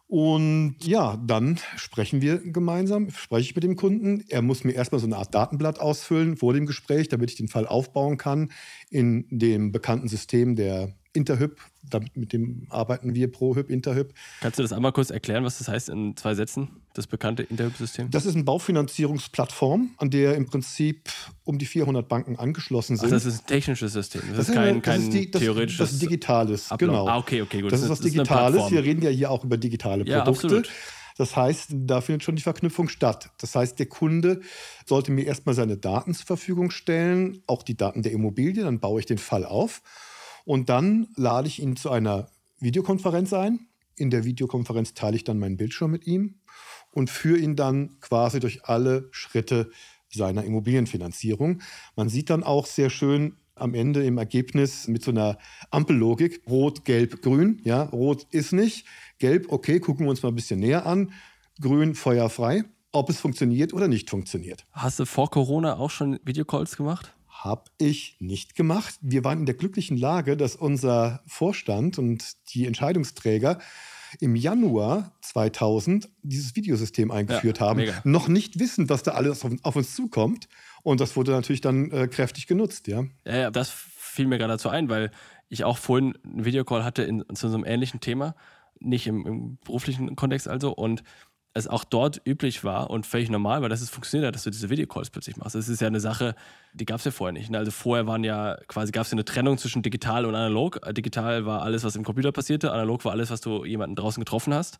Und 0.07 0.77
ja, 0.83 1.17
dann 1.17 1.59
sprechen 1.75 2.21
wir 2.21 2.37
gemeinsam, 2.37 3.09
spreche 3.09 3.49
ich 3.49 3.55
mit 3.55 3.65
dem 3.65 3.75
Kunden. 3.75 4.23
Er 4.29 4.41
muss 4.41 4.63
mir 4.63 4.71
erstmal 4.71 4.99
so 4.99 5.05
eine 5.05 5.17
Art 5.17 5.35
Datenblatt 5.35 5.79
ausfüllen 5.79 6.37
vor 6.37 6.53
dem 6.53 6.65
Gespräch, 6.65 7.09
damit 7.09 7.29
ich 7.29 7.35
den 7.35 7.49
Fall 7.49 7.67
aufbauen 7.67 8.17
kann 8.17 8.51
in 8.89 9.25
dem 9.29 9.73
bekannten 9.73 10.07
System 10.07 10.55
der 10.55 10.95
Interhyp. 11.17 11.57
Damit, 11.89 12.15
mit 12.17 12.33
dem 12.33 12.67
arbeiten 12.69 13.15
wir 13.15 13.31
ProHyp, 13.31 13.69
Interhyp. 13.69 14.13
Kannst 14.41 14.59
du 14.59 14.63
das 14.63 14.73
einmal 14.73 14.91
kurz 14.91 15.09
erklären, 15.09 15.43
was 15.45 15.57
das 15.57 15.67
heißt 15.69 15.87
in 15.89 16.15
zwei 16.17 16.35
Sätzen? 16.35 16.69
Das 16.93 17.07
bekannte 17.07 17.43
Interhyp-System? 17.43 18.09
Das 18.11 18.25
ist 18.25 18.35
eine 18.35 18.43
Baufinanzierungsplattform, 18.43 19.91
an 19.97 20.09
der 20.09 20.35
im 20.35 20.45
Prinzip 20.47 21.09
um 21.43 21.57
die 21.57 21.65
400 21.65 22.07
Banken 22.07 22.35
angeschlossen 22.37 22.95
Ach, 22.97 23.01
sind. 23.01 23.11
das 23.11 23.25
ist 23.25 23.43
ein 23.43 23.47
technisches 23.47 23.93
System. 23.93 24.21
Das, 24.29 24.37
Das 24.37 24.49
ist 24.49 24.55
kein, 24.55 24.81
kein 24.81 24.95
das 24.99 25.03
ist 25.05 25.13
die, 25.13 25.31
das, 25.31 25.41
theoretisches. 25.41 25.77
Das 25.79 25.91
ist 25.93 26.01
Digitales, 26.01 26.71
Ablauf. 26.71 26.79
genau. 26.89 27.07
Ah, 27.07 27.17
okay, 27.17 27.41
okay, 27.41 27.61
gut. 27.61 27.71
Das 27.71 27.81
ist 27.81 27.89
was 27.89 27.99
Digitales. 28.01 28.69
Wir 28.71 28.83
reden 28.83 29.01
ja 29.01 29.09
hier 29.09 29.31
auch 29.31 29.43
über 29.43 29.57
digitale 29.57 30.05
Ja, 30.05 30.21
Produkte. 30.23 30.47
absolut. 30.47 30.69
Das 31.17 31.35
heißt, 31.35 31.69
da 31.71 32.01
findet 32.01 32.23
schon 32.23 32.35
die 32.35 32.43
Verknüpfung 32.43 32.89
statt. 32.89 33.31
Das 33.39 33.55
heißt, 33.55 33.79
der 33.79 33.87
Kunde 33.87 34.41
sollte 34.85 35.11
mir 35.11 35.25
erstmal 35.25 35.55
seine 35.55 35.75
Daten 35.77 36.13
zur 36.13 36.27
Verfügung 36.27 36.69
stellen, 36.69 37.41
auch 37.47 37.63
die 37.63 37.75
Daten 37.75 38.03
der 38.03 38.11
Immobilie, 38.11 38.63
dann 38.63 38.79
baue 38.79 38.99
ich 38.99 39.07
den 39.07 39.17
Fall 39.17 39.43
auf 39.45 39.81
und 40.47 40.69
dann 40.69 41.09
lade 41.17 41.49
ich 41.49 41.61
ihn 41.61 41.75
zu 41.75 41.91
einer 41.91 42.29
Videokonferenz 42.59 43.33
ein. 43.33 43.67
In 43.97 44.09
der 44.09 44.23
Videokonferenz 44.23 44.93
teile 44.93 45.17
ich 45.17 45.25
dann 45.25 45.39
meinen 45.39 45.57
Bildschirm 45.57 45.91
mit 45.91 46.07
ihm 46.07 46.35
und 46.91 47.09
führe 47.09 47.37
ihn 47.37 47.57
dann 47.57 47.99
quasi 47.99 48.39
durch 48.39 48.63
alle 48.63 49.09
Schritte 49.11 49.69
seiner 50.07 50.45
Immobilienfinanzierung. 50.45 51.61
Man 51.97 52.07
sieht 52.07 52.29
dann 52.29 52.43
auch 52.43 52.65
sehr 52.65 52.89
schön 52.89 53.35
am 53.55 53.73
Ende 53.73 54.05
im 54.05 54.17
Ergebnis 54.17 54.87
mit 54.87 55.03
so 55.03 55.11
einer 55.11 55.37
Ampellogik, 55.69 56.41
rot, 56.47 56.85
gelb, 56.85 57.21
grün. 57.21 57.59
Ja, 57.65 57.83
rot 57.83 58.25
ist 58.31 58.53
nicht, 58.53 58.85
gelb, 59.19 59.51
okay, 59.51 59.81
gucken 59.81 60.05
wir 60.05 60.11
uns 60.11 60.23
mal 60.23 60.29
ein 60.29 60.35
bisschen 60.35 60.61
näher 60.61 60.85
an, 60.85 61.11
grün, 61.59 61.93
feuerfrei, 61.93 62.63
ob 62.93 63.09
es 63.09 63.19
funktioniert 63.19 63.73
oder 63.73 63.89
nicht 63.89 64.09
funktioniert. 64.09 64.65
Hast 64.71 64.97
du 64.97 65.05
vor 65.05 65.29
Corona 65.29 65.75
auch 65.75 65.91
schon 65.91 66.19
Videocalls 66.23 66.77
gemacht? 66.77 67.16
Habe 67.43 67.65
ich 67.77 68.15
nicht 68.19 68.55
gemacht. 68.55 68.95
Wir 69.01 69.23
waren 69.23 69.39
in 69.39 69.45
der 69.45 69.55
glücklichen 69.55 69.97
Lage, 69.97 70.37
dass 70.37 70.55
unser 70.55 71.21
Vorstand 71.27 71.99
und 71.99 72.23
die 72.53 72.65
Entscheidungsträger 72.65 73.59
im 74.19 74.35
Januar 74.35 75.11
2000 75.21 76.09
dieses 76.23 76.55
Videosystem 76.55 77.11
eingeführt 77.11 77.59
Ja, 77.59 77.67
haben, 77.67 77.77
mega. 77.77 78.01
noch 78.03 78.27
nicht 78.27 78.59
wissen, 78.59 78.89
was 78.89 79.03
da 79.03 79.11
alles 79.11 79.43
auf, 79.43 79.51
auf 79.63 79.75
uns 79.75 79.95
zukommt. 79.95 80.47
Und 80.83 81.01
das 81.01 81.15
wurde 81.15 81.31
natürlich 81.31 81.61
dann 81.61 81.91
äh, 81.91 82.07
kräftig 82.07 82.47
genutzt, 82.47 82.87
ja. 82.87 83.03
Ja, 83.25 83.35
ja, 83.37 83.51
das 83.51 83.69
fiel 83.69 84.27
mir 84.27 84.37
gerade 84.37 84.53
dazu 84.53 84.69
ein, 84.69 84.89
weil 84.89 85.11
ich 85.49 85.63
auch 85.63 85.77
vorhin 85.77 86.17
einen 86.23 86.45
Videocall 86.45 86.83
hatte 86.83 87.03
in, 87.03 87.23
zu 87.33 87.49
so 87.49 87.55
einem 87.55 87.65
ähnlichen 87.65 87.99
Thema, 87.99 88.35
nicht 88.79 89.07
im, 89.07 89.25
im 89.25 89.57
beruflichen 89.63 90.15
Kontext 90.15 90.47
also, 90.47 90.73
und 90.73 91.03
es 91.57 91.67
auch 91.67 91.83
dort 91.83 92.21
üblich 92.25 92.63
war 92.63 92.89
und 92.89 93.05
völlig 93.05 93.29
normal 93.29 93.61
war, 93.61 93.69
dass 93.69 93.81
es 93.81 93.89
funktioniert 93.89 94.27
hat, 94.27 94.35
dass 94.35 94.43
du 94.43 94.49
diese 94.49 94.69
Videocalls 94.69 95.09
plötzlich 95.09 95.37
machst. 95.37 95.55
Das 95.55 95.67
ist 95.67 95.81
ja 95.81 95.87
eine 95.87 95.99
Sache, 95.99 96.35
die 96.73 96.85
gab 96.85 96.99
es 96.99 97.05
ja 97.05 97.11
vorher 97.11 97.33
nicht. 97.33 97.49
ne? 97.49 97.57
Also 97.57 97.71
vorher 97.71 98.07
waren 98.07 98.23
ja 98.23 98.57
quasi, 98.67 98.91
gab 98.91 99.03
es 99.03 99.11
ja 99.11 99.15
eine 99.15 99.25
Trennung 99.25 99.57
zwischen 99.57 99.81
digital 99.81 100.25
und 100.25 100.35
analog. 100.35 100.79
Digital 100.93 101.45
war 101.45 101.63
alles, 101.63 101.83
was 101.83 101.95
im 101.95 102.03
Computer 102.03 102.31
passierte, 102.31 102.71
analog 102.71 103.03
war 103.05 103.11
alles, 103.11 103.29
was 103.29 103.41
du 103.41 103.65
jemanden 103.65 103.95
draußen 103.95 104.21
getroffen 104.21 104.53
hast. 104.53 104.77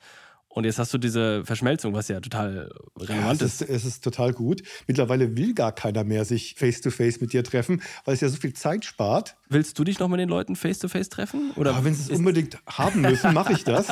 Und 0.57 0.63
jetzt 0.63 0.79
hast 0.79 0.91
du 0.91 0.97
diese 0.97 1.45
Verschmelzung, 1.45 1.93
was 1.93 2.07
ja 2.07 2.19
total 2.19 2.67
Ja, 2.97 3.05
relevant 3.05 3.43
es, 3.43 3.61
ist. 3.61 3.69
ist, 3.69 3.69
es 3.69 3.85
ist 3.85 4.03
total 4.03 4.33
gut. 4.33 4.63
Mittlerweile 4.87 5.37
will 5.37 5.53
gar 5.53 5.71
keiner 5.71 6.03
mehr 6.03 6.25
sich 6.25 6.55
face-to-face 6.57 7.21
mit 7.21 7.31
dir 7.31 7.43
treffen, 7.43 7.83
weil 8.05 8.15
es 8.15 8.21
ja 8.21 8.29
so 8.29 8.37
viel 8.37 8.53
Zeit 8.53 8.83
spart. 8.83 9.37
Willst 9.49 9.77
du 9.77 9.83
dich 9.83 9.99
noch 9.99 10.07
mit 10.07 10.19
den 10.19 10.29
Leuten 10.29 10.55
face-to-face 10.55 11.09
treffen? 11.09 11.51
Oder 11.57 11.75
Aber 11.75 11.85
wenn 11.85 11.93
sie 11.93 12.11
es 12.11 12.17
unbedingt 12.17 12.57
haben 12.65 13.01
müssen, 13.01 13.35
mache 13.35 13.53
ich 13.53 13.65
das. 13.65 13.85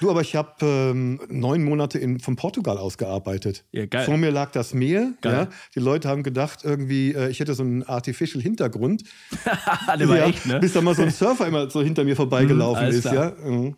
Du, 0.00 0.08
aber 0.10 0.22
ich 0.22 0.34
habe 0.34 0.64
ähm, 0.64 1.20
neun 1.28 1.62
Monate 1.62 1.98
in, 1.98 2.20
von 2.20 2.36
Portugal 2.36 2.78
aus 2.78 2.96
gearbeitet. 2.96 3.66
Ja, 3.72 3.84
geil. 3.84 4.06
Vor 4.06 4.16
mir 4.16 4.30
lag 4.30 4.50
das 4.52 4.72
Meer. 4.72 5.12
Geil. 5.20 5.32
Ja. 5.34 5.48
Die 5.74 5.80
Leute 5.80 6.08
haben 6.08 6.22
gedacht, 6.22 6.60
irgendwie, 6.64 7.12
äh, 7.12 7.28
ich 7.28 7.38
hätte 7.38 7.52
so 7.52 7.62
einen 7.62 7.82
artificial 7.82 8.42
Hintergrund. 8.42 9.02
Der 9.98 10.08
war 10.08 10.16
ja, 10.16 10.26
echt, 10.28 10.46
ne? 10.46 10.58
Bis 10.58 10.72
da 10.72 10.80
mal 10.80 10.94
so 10.94 11.02
ein 11.02 11.10
Surfer 11.10 11.46
immer 11.46 11.68
so 11.68 11.82
hinter 11.82 12.04
mir 12.04 12.16
vorbeigelaufen 12.16 12.84
alles 12.84 13.04
ist. 13.04 13.04
Ja. 13.04 13.34
Mhm. 13.44 13.76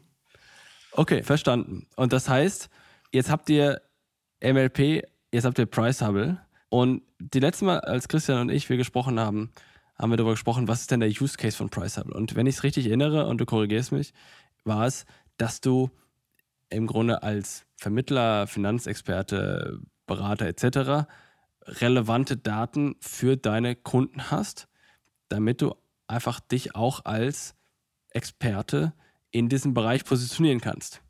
Okay, 0.92 1.22
verstanden. 1.22 1.86
Und 1.96 2.12
das 2.12 2.28
heißt, 2.28 2.68
jetzt 3.12 3.30
habt 3.30 3.48
ihr 3.48 3.80
MLP, 4.42 5.04
jetzt 5.32 5.44
habt 5.44 5.58
ihr 5.58 5.66
Price 5.66 6.02
Hubble. 6.02 6.40
Und 6.68 7.02
die 7.18 7.40
letzte 7.40 7.64
Mal, 7.64 7.80
als 7.80 8.08
Christian 8.08 8.40
und 8.40 8.50
ich 8.50 8.68
wir 8.68 8.76
gesprochen 8.76 9.20
haben, 9.20 9.52
haben 9.96 10.10
wir 10.10 10.16
darüber 10.16 10.32
gesprochen, 10.32 10.68
was 10.68 10.80
ist 10.80 10.90
denn 10.90 11.00
der 11.00 11.10
Use 11.10 11.36
Case 11.36 11.56
von 11.56 11.68
Price 11.68 11.96
Hubble? 11.96 12.14
Und 12.14 12.34
wenn 12.34 12.46
ich 12.46 12.56
es 12.56 12.62
richtig 12.62 12.86
erinnere 12.86 13.26
und 13.26 13.38
du 13.38 13.46
korrigierst 13.46 13.92
mich, 13.92 14.12
war 14.64 14.86
es, 14.86 15.04
dass 15.36 15.60
du 15.60 15.90
im 16.70 16.86
Grunde 16.86 17.22
als 17.22 17.66
Vermittler, 17.76 18.46
Finanzexperte, 18.46 19.80
Berater 20.06 20.46
etc. 20.46 21.08
relevante 21.64 22.36
Daten 22.36 22.96
für 23.00 23.36
deine 23.36 23.76
Kunden 23.76 24.30
hast, 24.30 24.68
damit 25.28 25.60
du 25.62 25.74
einfach 26.06 26.40
dich 26.40 26.74
auch 26.74 27.04
als 27.04 27.54
Experte 28.10 28.92
in 29.30 29.48
diesem 29.48 29.74
Bereich 29.74 30.04
positionieren 30.04 30.60
kannst. 30.60 31.02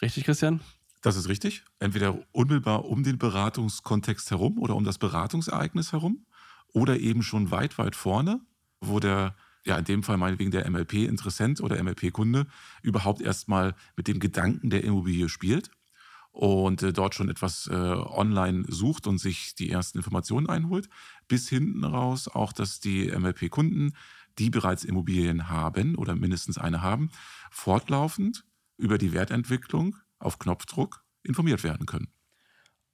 Richtig, 0.00 0.24
Christian? 0.24 0.60
Das 1.02 1.16
ist 1.16 1.28
richtig. 1.28 1.64
Entweder 1.78 2.18
unmittelbar 2.32 2.84
um 2.84 3.02
den 3.02 3.18
Beratungskontext 3.18 4.30
herum 4.30 4.58
oder 4.58 4.76
um 4.76 4.84
das 4.84 4.98
Beratungsereignis 4.98 5.92
herum 5.92 6.26
oder 6.72 6.98
eben 6.98 7.22
schon 7.22 7.50
weit, 7.50 7.76
weit 7.78 7.96
vorne, 7.96 8.40
wo 8.80 9.00
der, 9.00 9.34
ja, 9.64 9.76
in 9.76 9.84
dem 9.84 10.02
Fall 10.02 10.16
meinetwegen 10.16 10.52
der 10.52 10.68
MLP-Interessent 10.70 11.60
oder 11.60 11.82
MLP-Kunde 11.82 12.46
überhaupt 12.82 13.20
erstmal 13.20 13.74
mit 13.96 14.08
dem 14.08 14.20
Gedanken 14.20 14.70
der 14.70 14.84
Immobilie 14.84 15.28
spielt 15.28 15.70
und 16.32 16.82
äh, 16.82 16.92
dort 16.92 17.14
schon 17.14 17.28
etwas 17.28 17.68
äh, 17.70 17.74
online 17.74 18.64
sucht 18.68 19.06
und 19.06 19.18
sich 19.18 19.54
die 19.54 19.70
ersten 19.70 19.98
Informationen 19.98 20.48
einholt, 20.48 20.88
bis 21.28 21.48
hinten 21.48 21.84
raus 21.84 22.26
auch, 22.26 22.52
dass 22.52 22.80
die 22.80 23.06
MLP-Kunden, 23.10 23.94
die 24.38 24.50
bereits 24.50 24.84
Immobilien 24.84 25.48
haben 25.48 25.96
oder 25.96 26.14
mindestens 26.14 26.58
eine 26.58 26.82
haben, 26.82 27.10
fortlaufend 27.50 28.44
über 28.76 28.98
die 28.98 29.12
Wertentwicklung 29.12 29.96
auf 30.18 30.38
Knopfdruck 30.38 31.04
informiert 31.22 31.64
werden 31.64 31.86
können. 31.86 32.08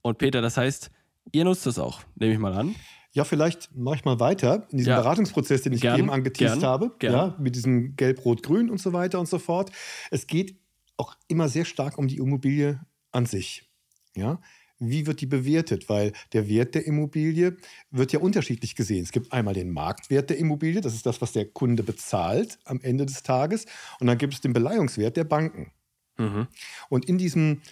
Und 0.02 0.18
Peter, 0.18 0.40
das 0.40 0.57
heißt, 0.57 0.90
ihr 1.33 1.45
nutzt 1.45 1.66
das 1.66 1.78
auch, 1.78 2.02
nehme 2.14 2.33
ich 2.33 2.38
mal 2.38 2.54
an. 2.54 2.75
Ja, 3.12 3.25
vielleicht 3.25 3.75
mache 3.75 3.97
ich 3.97 4.04
mal 4.04 4.21
weiter 4.21 4.66
in 4.71 4.78
diesem 4.78 4.90
ja. 4.90 5.00
Beratungsprozess, 5.00 5.62
den 5.62 5.73
ich 5.73 5.80
gern, 5.80 5.99
eben 5.99 6.11
angeteased 6.11 6.62
habe, 6.62 6.95
gern. 6.99 7.12
Ja, 7.12 7.37
mit 7.38 7.57
diesem 7.57 7.97
Gelb, 7.97 8.25
Rot, 8.25 8.42
Grün 8.42 8.71
und 8.71 8.80
so 8.80 8.92
weiter 8.92 9.18
und 9.18 9.28
so 9.28 9.38
fort. 9.38 9.73
Es 10.11 10.26
geht 10.26 10.59
auch 10.97 11.16
immer 11.26 11.49
sehr 11.49 11.64
stark 11.64 11.97
um 11.97 12.07
die 12.07 12.18
Immobilie 12.18 12.80
an 13.11 13.25
sich. 13.25 13.68
Ja? 14.14 14.40
Wie 14.78 15.06
wird 15.06 15.20
die 15.20 15.26
bewertet? 15.26 15.88
Weil 15.88 16.12
der 16.32 16.49
Wert 16.49 16.75
der 16.75 16.87
Immobilie 16.87 17.56
wird 17.90 18.12
ja 18.12 18.20
unterschiedlich 18.20 18.75
gesehen. 18.75 19.02
Es 19.02 19.12
gibt 19.12 19.32
einmal 19.32 19.54
den 19.54 19.70
Marktwert 19.70 20.30
der 20.30 20.38
Immobilie, 20.38 20.80
das 20.80 20.94
ist 20.94 21.06
das, 21.06 21.20
was 21.20 21.32
der 21.32 21.47
Kunde 21.47 21.82
bezahlt 21.82 22.58
am 22.64 22.80
Ende 22.80 23.06
des 23.06 23.23
Tages. 23.23 23.66
Und 24.00 24.06
dann 24.06 24.18
gibt 24.18 24.35
es 24.35 24.40
den 24.40 24.52
Beleihungswert 24.52 25.16
der 25.16 25.25
Banken. 25.25 25.73
Mhm. 26.16 26.49
Und 26.88 27.06
in 27.06 27.18
diesem 27.18 27.62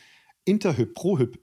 Interhyp, 0.45 0.95
ProHyp 0.95 1.39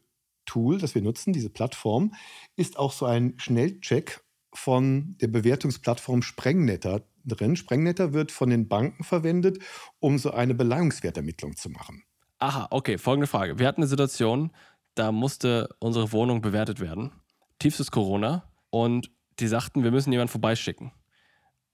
Tool, 0.45 0.77
das 0.77 0.95
wir 0.95 1.01
nutzen, 1.01 1.33
diese 1.33 1.49
Plattform, 1.49 2.13
ist 2.55 2.77
auch 2.77 2.91
so 2.91 3.05
ein 3.05 3.35
Schnellcheck 3.37 4.21
von 4.53 5.15
der 5.19 5.27
Bewertungsplattform 5.27 6.21
Sprengnetter 6.21 7.07
drin. 7.25 7.55
Sprengnetter 7.55 8.13
wird 8.13 8.31
von 8.31 8.49
den 8.49 8.67
Banken 8.67 9.03
verwendet, 9.03 9.59
um 9.99 10.17
so 10.17 10.31
eine 10.31 10.53
Beleihungswertermittlung 10.53 11.55
zu 11.55 11.69
machen. 11.69 12.03
Aha, 12.39 12.67
okay, 12.71 12.97
folgende 12.97 13.27
Frage. 13.27 13.57
Wir 13.57 13.67
hatten 13.67 13.81
eine 13.81 13.87
Situation, 13.87 14.51
da 14.95 15.11
musste 15.11 15.69
unsere 15.79 16.11
Wohnung 16.11 16.41
bewertet 16.41 16.79
werden. 16.79 17.11
Tiefstes 17.59 17.91
Corona. 17.91 18.43
Und 18.69 19.11
die 19.39 19.47
sagten, 19.47 19.83
wir 19.83 19.91
müssen 19.91 20.11
jemanden 20.11 20.31
vorbeischicken. 20.31 20.91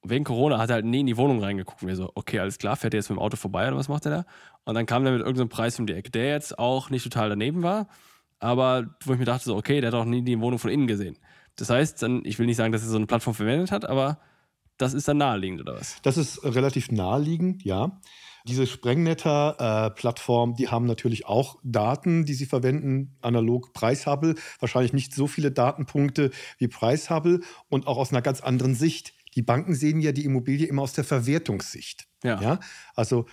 Wegen 0.02 0.24
Corona 0.24 0.58
hat 0.58 0.70
er 0.70 0.76
halt 0.76 0.86
nie 0.86 1.02
in 1.02 1.08
die 1.08 1.18
Wohnung 1.18 1.44
reingeguckt. 1.44 1.82
Und 1.82 1.90
wir 1.90 1.96
so, 1.96 2.12
okay, 2.16 2.40
alles 2.40 2.58
klar, 2.58 2.76
fährt 2.78 2.94
er 2.94 3.00
jetzt 3.00 3.10
mit 3.10 3.18
dem 3.18 3.22
Auto 3.22 3.36
vorbei 3.36 3.68
oder 3.68 3.78
was 3.78 3.90
macht 3.90 4.06
er 4.06 4.12
da? 4.12 4.26
Und 4.64 4.76
dann 4.76 4.86
kam 4.86 5.06
er 5.06 5.12
mit 5.12 5.22
irgendeinem 5.22 5.50
Preis 5.50 5.80
um 5.80 5.88
die 5.88 5.94
Ecke, 5.94 6.12
der 6.12 6.30
jetzt 6.30 6.58
auch 6.58 6.90
nicht 6.90 7.04
total 7.04 7.30
daneben 7.30 7.64
war, 7.64 7.88
aber 8.40 8.96
wo 9.04 9.14
ich 9.14 9.20
mir 9.20 9.26
dachte, 9.26 9.46
so, 9.46 9.58
okay, 9.58 9.82
der 9.82 9.92
hat 9.92 10.00
auch 10.00 10.06
nie 10.06 10.22
die 10.22 10.40
Wohnung 10.40 10.60
von 10.60 10.72
innen 10.72 10.88
gesehen. 10.88 11.18
Das 11.56 11.70
heißt, 11.70 12.02
dann, 12.02 12.22
ich 12.24 12.40
will 12.40 12.46
nicht 12.46 12.56
sagen, 12.56 12.72
dass 12.72 12.84
er 12.84 12.90
so 12.90 12.96
eine 12.96 13.08
Plattform 13.08 13.34
verwendet 13.34 13.72
hat, 13.72 13.84
aber 13.84 14.20
das 14.78 14.94
ist 14.94 15.08
dann 15.08 15.18
naheliegend, 15.18 15.62
oder 15.62 15.76
was? 15.76 16.02
Das 16.04 16.18
ist 16.18 16.44
relativ 16.44 16.92
naheliegend, 16.92 17.66
ja. 17.66 18.00
Diese 18.50 18.66
Sprengnetter-Plattform, 18.66 20.52
äh, 20.52 20.56
die 20.56 20.68
haben 20.70 20.86
natürlich 20.86 21.28
auch 21.28 21.58
Daten, 21.64 22.26
die 22.26 22.34
sie 22.34 22.48
verwenden, 22.48 23.16
analog 23.22 23.74
Preishubble. 23.74 24.36
Wahrscheinlich 24.60 24.94
nicht 24.94 25.14
so 25.14 25.28
viele 25.28 25.52
Datenpunkte 25.52 26.32
wie 26.58 26.68
Preishubble 26.68 27.42
und 27.70 27.86
auch 27.86 27.98
aus 27.98 28.12
einer 28.12 28.24
ganz 28.24 28.42
anderen 28.42 28.74
Sicht. 28.74 29.14
Die 29.36 29.44
Banken 29.44 29.76
sehen 29.76 30.02
ja 30.02 30.12
die 30.12 30.26
Immobilie 30.26 30.68
immer 30.68 30.82
aus 30.82 30.94
der 30.94 31.04
Verwertungssicht. 31.04 32.08
Ja. 32.24 32.42
ja? 32.42 32.60
Also 32.96 33.28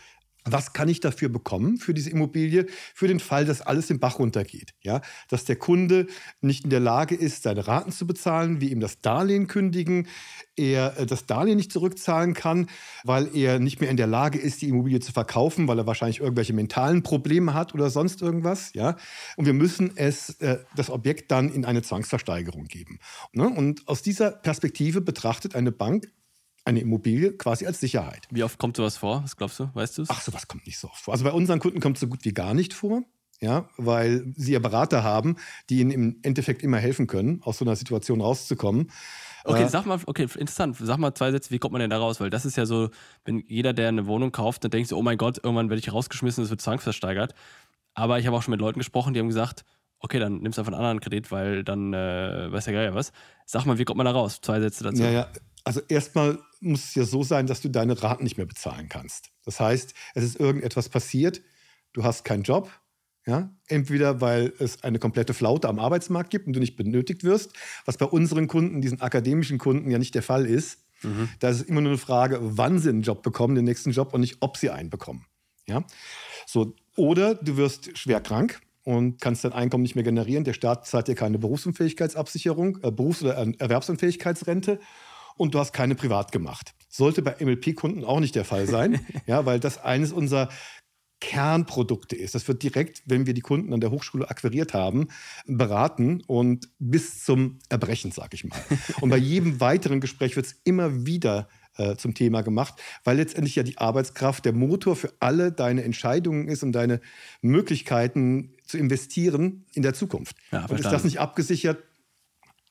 was 0.46 0.72
kann 0.72 0.88
ich 0.88 1.00
dafür 1.00 1.28
bekommen 1.28 1.76
für 1.76 1.94
diese 1.94 2.10
Immobilie, 2.10 2.66
für 2.94 3.08
den 3.08 3.20
Fall, 3.20 3.44
dass 3.44 3.60
alles 3.60 3.88
den 3.88 4.00
Bach 4.00 4.18
runtergeht? 4.18 4.74
Ja, 4.82 5.02
dass 5.28 5.44
der 5.44 5.56
Kunde 5.56 6.06
nicht 6.40 6.64
in 6.64 6.70
der 6.70 6.80
Lage 6.80 7.14
ist, 7.14 7.42
seine 7.42 7.66
Raten 7.66 7.92
zu 7.92 8.06
bezahlen, 8.06 8.60
wie 8.60 8.70
ihm 8.70 8.80
das 8.80 9.00
Darlehen 9.00 9.46
kündigen, 9.46 10.08
er 10.56 10.98
äh, 10.98 11.06
das 11.06 11.26
Darlehen 11.26 11.56
nicht 11.56 11.72
zurückzahlen 11.72 12.34
kann, 12.34 12.68
weil 13.04 13.34
er 13.36 13.58
nicht 13.58 13.80
mehr 13.80 13.90
in 13.90 13.96
der 13.96 14.06
Lage 14.06 14.38
ist, 14.38 14.62
die 14.62 14.68
Immobilie 14.68 15.00
zu 15.00 15.12
verkaufen, 15.12 15.68
weil 15.68 15.78
er 15.78 15.86
wahrscheinlich 15.86 16.20
irgendwelche 16.20 16.52
mentalen 16.52 17.02
Probleme 17.02 17.54
hat 17.54 17.74
oder 17.74 17.90
sonst 17.90 18.22
irgendwas. 18.22 18.72
Ja, 18.72 18.96
und 19.36 19.46
wir 19.46 19.52
müssen 19.52 19.92
es 19.96 20.40
äh, 20.40 20.58
das 20.74 20.90
Objekt 20.90 21.30
dann 21.30 21.50
in 21.50 21.64
eine 21.64 21.82
Zwangsversteigerung 21.82 22.64
geben. 22.64 22.98
Ne? 23.32 23.48
Und 23.48 23.86
aus 23.88 24.02
dieser 24.02 24.30
Perspektive 24.30 25.00
betrachtet 25.00 25.54
eine 25.54 25.72
Bank 25.72 26.08
eine 26.66 26.80
Immobilie 26.80 27.32
quasi 27.32 27.66
als 27.66 27.80
Sicherheit. 27.80 28.26
Wie 28.30 28.42
oft 28.42 28.58
kommt 28.58 28.76
sowas 28.76 28.96
vor? 28.96 29.22
Was 29.22 29.36
glaubst 29.36 29.60
du? 29.60 29.70
Weißt 29.72 29.98
du 29.98 30.02
es? 30.02 30.10
Ach, 30.10 30.20
sowas 30.20 30.48
kommt 30.48 30.66
nicht 30.66 30.78
so 30.78 30.88
oft 30.88 31.02
vor. 31.02 31.14
Also 31.14 31.24
bei 31.24 31.32
unseren 31.32 31.60
Kunden 31.60 31.80
kommt 31.80 31.96
es 31.96 32.00
so 32.00 32.08
gut 32.08 32.24
wie 32.24 32.32
gar 32.32 32.54
nicht 32.54 32.74
vor. 32.74 33.02
Ja, 33.38 33.68
weil 33.76 34.32
sie 34.34 34.52
ja 34.52 34.58
Berater 34.58 35.04
haben, 35.04 35.36
die 35.68 35.80
ihnen 35.80 35.90
im 35.90 36.18
Endeffekt 36.22 36.62
immer 36.62 36.78
helfen 36.78 37.06
können, 37.06 37.42
aus 37.42 37.58
so 37.58 37.66
einer 37.66 37.76
Situation 37.76 38.22
rauszukommen. 38.22 38.90
Okay, 39.44 39.64
äh, 39.64 39.68
sag 39.68 39.84
mal, 39.84 40.00
okay, 40.06 40.22
interessant. 40.22 40.76
Sag 40.80 40.96
mal 40.96 41.14
zwei 41.14 41.30
Sätze, 41.30 41.50
wie 41.50 41.58
kommt 41.58 41.72
man 41.72 41.80
denn 41.80 41.90
da 41.90 41.98
raus? 41.98 42.18
Weil 42.18 42.30
das 42.30 42.46
ist 42.46 42.56
ja 42.56 42.64
so, 42.64 42.88
wenn 43.26 43.44
jeder, 43.46 43.74
der 43.74 43.88
eine 43.88 44.06
Wohnung 44.06 44.32
kauft, 44.32 44.64
dann 44.64 44.70
denkt 44.70 44.88
so, 44.88 44.96
oh 44.96 45.02
mein 45.02 45.18
Gott, 45.18 45.36
irgendwann 45.36 45.68
werde 45.68 45.80
ich 45.80 45.92
rausgeschmissen, 45.92 46.44
es 46.44 46.50
wird 46.50 46.62
zwangsversteigert. 46.62 47.34
Aber 47.92 48.18
ich 48.18 48.26
habe 48.26 48.36
auch 48.36 48.42
schon 48.42 48.52
mit 48.52 48.60
Leuten 48.60 48.78
gesprochen, 48.78 49.12
die 49.12 49.20
haben 49.20 49.28
gesagt, 49.28 49.64
okay, 50.00 50.18
dann 50.18 50.38
nimmst 50.38 50.56
du 50.56 50.62
einfach 50.62 50.72
einen 50.72 50.80
anderen 50.80 51.00
Kredit, 51.00 51.30
weil 51.30 51.62
dann 51.62 51.92
äh, 51.92 52.50
weiß 52.50 52.64
ja 52.66 52.72
gar 52.72 52.82
ja 52.82 52.94
was. 52.94 53.12
Sag 53.44 53.66
mal, 53.66 53.78
wie 53.78 53.84
kommt 53.84 53.98
man 53.98 54.06
da 54.06 54.12
raus? 54.12 54.40
Zwei 54.40 54.60
Sätze 54.60 54.82
dazu. 54.82 55.02
Ja, 55.02 55.10
ja. 55.10 55.28
Also 55.64 55.80
erstmal 55.88 56.38
muss 56.60 56.84
es 56.84 56.94
ja 56.94 57.04
so 57.04 57.22
sein, 57.22 57.46
dass 57.46 57.60
du 57.60 57.68
deine 57.68 58.02
Raten 58.02 58.24
nicht 58.24 58.36
mehr 58.36 58.46
bezahlen 58.46 58.88
kannst. 58.88 59.30
Das 59.44 59.60
heißt, 59.60 59.94
es 60.14 60.24
ist 60.24 60.40
irgendetwas 60.40 60.88
passiert, 60.88 61.42
du 61.92 62.04
hast 62.04 62.24
keinen 62.24 62.42
Job, 62.42 62.70
ja? 63.26 63.50
Entweder 63.66 64.20
weil 64.20 64.52
es 64.58 64.84
eine 64.84 64.98
komplette 64.98 65.34
Flaute 65.34 65.68
am 65.68 65.78
Arbeitsmarkt 65.78 66.30
gibt 66.30 66.46
und 66.46 66.52
du 66.52 66.60
nicht 66.60 66.76
benötigt 66.76 67.24
wirst, 67.24 67.52
was 67.84 67.96
bei 67.96 68.06
unseren 68.06 68.46
Kunden, 68.46 68.80
diesen 68.80 69.00
akademischen 69.00 69.58
Kunden, 69.58 69.90
ja 69.90 69.98
nicht 69.98 70.14
der 70.14 70.22
Fall 70.22 70.46
ist. 70.46 70.84
Mhm. 71.02 71.28
Da 71.40 71.48
ist 71.48 71.56
es 71.56 71.62
immer 71.62 71.80
nur 71.80 71.92
eine 71.92 71.98
Frage, 71.98 72.38
wann 72.40 72.78
sie 72.78 72.88
einen 72.88 73.02
Job 73.02 73.22
bekommen, 73.22 73.56
den 73.56 73.64
nächsten 73.64 73.90
Job 73.90 74.14
und 74.14 74.20
nicht, 74.20 74.36
ob 74.40 74.56
sie 74.56 74.70
einen 74.70 74.90
bekommen. 74.90 75.26
Ja? 75.66 75.84
So, 76.46 76.76
oder 76.96 77.34
du 77.34 77.56
wirst 77.56 77.98
schwer 77.98 78.20
krank 78.20 78.60
und 78.84 79.20
kannst 79.20 79.44
dein 79.44 79.52
Einkommen 79.52 79.82
nicht 79.82 79.96
mehr 79.96 80.04
generieren. 80.04 80.44
Der 80.44 80.52
Staat 80.52 80.86
zahlt 80.86 81.08
dir 81.08 81.16
keine 81.16 81.38
Berufsunfähigkeitsabsicherung, 81.38 82.78
äh, 82.84 82.92
Berufs- 82.92 83.22
oder 83.22 83.34
Erwerbsunfähigkeitsrente 83.34 84.78
und 85.36 85.54
du 85.54 85.58
hast 85.58 85.72
keine 85.72 85.94
privat 85.94 86.32
gemacht. 86.32 86.74
Sollte 86.88 87.22
bei 87.22 87.36
MLP-Kunden 87.38 88.04
auch 88.04 88.20
nicht 88.20 88.34
der 88.34 88.44
Fall 88.44 88.66
sein, 88.66 89.00
ja, 89.26 89.46
weil 89.46 89.60
das 89.60 89.78
eines 89.78 90.12
unserer 90.12 90.48
Kernprodukte 91.20 92.14
ist. 92.14 92.34
Das 92.34 92.46
wird 92.46 92.62
direkt, 92.62 93.02
wenn 93.06 93.26
wir 93.26 93.32
die 93.32 93.40
Kunden 93.40 93.72
an 93.72 93.80
der 93.80 93.90
Hochschule 93.90 94.28
akquiriert 94.28 94.74
haben, 94.74 95.08
beraten 95.46 96.22
und 96.26 96.68
bis 96.78 97.24
zum 97.24 97.58
Erbrechen, 97.68 98.12
sage 98.12 98.30
ich 98.34 98.44
mal. 98.44 98.60
Und 99.00 99.10
bei 99.10 99.16
jedem 99.16 99.60
weiteren 99.60 100.00
Gespräch 100.00 100.36
wird 100.36 100.46
es 100.46 100.60
immer 100.64 101.06
wieder 101.06 101.48
äh, 101.78 101.96
zum 101.96 102.14
Thema 102.14 102.42
gemacht, 102.42 102.74
weil 103.04 103.16
letztendlich 103.16 103.56
ja 103.56 103.62
die 103.62 103.78
Arbeitskraft 103.78 104.44
der 104.44 104.52
Motor 104.52 104.96
für 104.96 105.12
alle 105.20 105.52
deine 105.52 105.84
Entscheidungen 105.84 106.48
ist 106.48 106.62
und 106.62 106.72
deine 106.72 107.00
Möglichkeiten 107.40 108.54
zu 108.64 108.78
investieren 108.78 109.64
in 109.72 109.82
der 109.82 109.94
Zukunft. 109.94 110.36
Ja, 110.52 110.66
und 110.66 110.78
ist 110.78 110.90
das 110.90 111.04
nicht 111.04 111.18
abgesichert, 111.18 111.82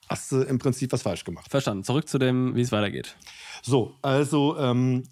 hast 0.07 0.31
du 0.31 0.41
im 0.41 0.59
Prinzip 0.59 0.91
was 0.91 1.01
falsch 1.01 1.23
gemacht. 1.23 1.49
Verstanden. 1.49 1.83
Zurück 1.83 2.07
zu 2.07 2.17
dem, 2.17 2.55
wie 2.55 2.61
es 2.61 2.71
weitergeht. 2.71 3.15
So, 3.63 3.95
also 4.01 4.57
ähm, 4.57 5.03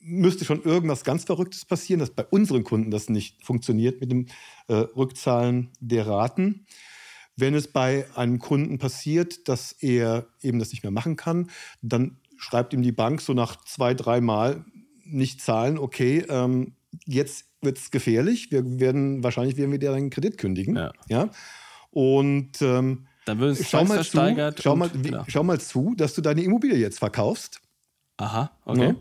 müsste 0.00 0.44
schon 0.44 0.62
irgendwas 0.62 1.04
ganz 1.04 1.24
Verrücktes 1.24 1.64
passieren, 1.64 2.00
dass 2.00 2.10
bei 2.10 2.24
unseren 2.24 2.64
Kunden 2.64 2.90
das 2.90 3.08
nicht 3.08 3.44
funktioniert 3.44 4.00
mit 4.00 4.10
dem 4.10 4.26
äh, 4.68 4.74
Rückzahlen 4.74 5.70
der 5.80 6.06
Raten. 6.06 6.66
Wenn 7.36 7.54
es 7.54 7.68
bei 7.68 8.06
einem 8.16 8.38
Kunden 8.38 8.78
passiert, 8.78 9.48
dass 9.48 9.72
er 9.72 10.26
eben 10.42 10.58
das 10.58 10.72
nicht 10.72 10.82
mehr 10.82 10.90
machen 10.90 11.16
kann, 11.16 11.50
dann 11.80 12.18
schreibt 12.36 12.72
ihm 12.74 12.82
die 12.82 12.92
Bank 12.92 13.20
so 13.20 13.34
nach 13.34 13.62
zwei, 13.64 13.94
drei 13.94 14.20
Mal 14.20 14.64
nicht 15.04 15.40
zahlen, 15.40 15.78
okay, 15.78 16.24
ähm, 16.28 16.74
jetzt 17.06 17.46
wird 17.62 17.78
es 17.78 17.90
gefährlich, 17.90 18.50
wir 18.50 18.80
werden, 18.80 19.22
wahrscheinlich 19.22 19.56
werden 19.56 19.70
wir 19.70 19.78
dir 19.78 19.92
einen 19.92 20.10
Kredit 20.10 20.38
kündigen. 20.38 20.76
Ja. 20.76 20.92
ja? 21.08 21.30
Und 21.90 22.62
ähm, 22.62 23.06
dann 23.30 23.38
wird 23.38 23.58
es 23.58 23.68
schau 23.68 23.84
mal, 23.84 24.04
zu, 24.04 24.62
schau, 24.62 24.76
mal, 24.76 24.90
wie, 24.94 25.10
genau. 25.10 25.24
schau 25.28 25.42
mal 25.42 25.60
zu, 25.60 25.94
dass 25.96 26.14
du 26.14 26.20
deine 26.20 26.42
Immobilie 26.42 26.76
jetzt 26.76 26.98
verkaufst. 26.98 27.60
Aha, 28.16 28.50
okay. 28.64 28.88
Ja? 28.88 28.94